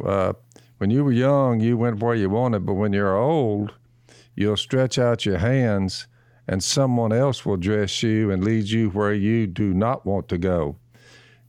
[0.04, 0.32] uh,
[0.78, 3.74] when you were young, you went where you wanted, but when you're old,
[4.34, 6.06] you'll stretch out your hands."
[6.48, 10.38] and someone else will dress you and lead you where you do not want to
[10.38, 10.76] go.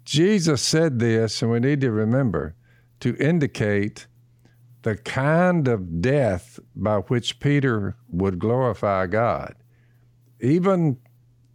[0.03, 2.55] Jesus said this, and we need to remember
[2.99, 4.07] to indicate
[4.81, 9.55] the kind of death by which Peter would glorify God.
[10.41, 10.97] Even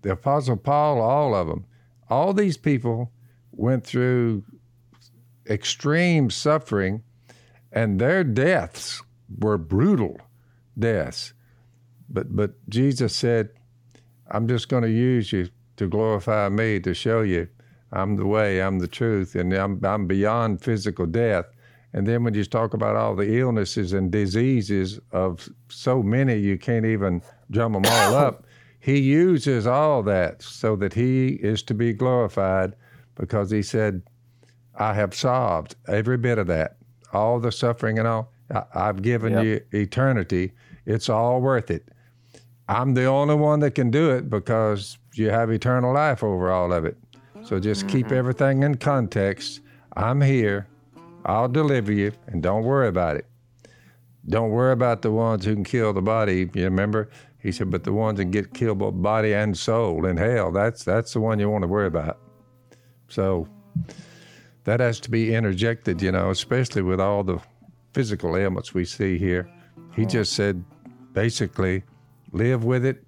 [0.02, 1.66] the Apostle Paul, all of them,
[2.08, 3.12] all these people
[3.52, 4.44] went through
[5.48, 7.02] extreme suffering,
[7.72, 9.02] and their deaths
[9.38, 10.18] were brutal
[10.78, 11.32] deaths.
[12.08, 13.50] But but Jesus said,
[14.30, 17.48] I'm just going to use you to glorify me, to show you
[17.94, 21.46] I'm the way, I'm the truth, and I'm, I'm beyond physical death.
[21.92, 26.58] And then when you talk about all the illnesses and diseases of so many, you
[26.58, 27.22] can't even
[27.52, 28.46] drum them all up.
[28.80, 32.74] He uses all that so that he is to be glorified
[33.14, 34.02] because he said,
[34.78, 36.76] I have solved every bit of that,
[37.12, 38.32] all the suffering and all.
[38.50, 39.44] I, have given yep.
[39.44, 40.52] you eternity.
[40.86, 41.88] It's all worth it.
[42.68, 46.72] I'm the only one that can do it because you have eternal life over all
[46.72, 46.96] of it.
[47.42, 48.16] So just keep mm-hmm.
[48.16, 49.60] everything in context.
[49.96, 50.66] I'm here.
[51.26, 53.26] I'll deliver you, and don't worry about it.
[54.28, 56.50] Don't worry about the ones who can kill the body.
[56.54, 57.10] You remember?
[57.38, 60.84] He said, but the ones that get killed both body and soul in hell, that's
[60.84, 62.18] that's the one you want to worry about.
[63.08, 63.46] So
[64.64, 67.38] that has to be interjected, you know, especially with all the
[67.92, 69.48] physical ailments we see here.
[69.94, 70.64] He just said,
[71.12, 71.84] basically,
[72.32, 73.04] live with it.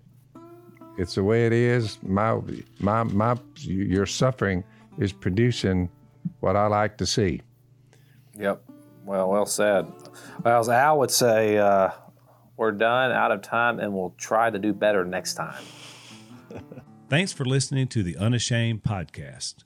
[0.99, 1.99] It's the way it is.
[2.03, 2.41] My,
[2.79, 4.65] my, my, your suffering
[4.99, 5.91] is producing
[6.41, 7.43] what I like to see.
[8.39, 8.63] Yep.
[9.05, 9.87] Well, well said.
[10.43, 11.91] Well, as Al would say, uh,
[12.57, 15.63] we're done, out of time, and we'll try to do better next time.
[17.09, 19.66] Thanks for listening to the Unashamed podcast.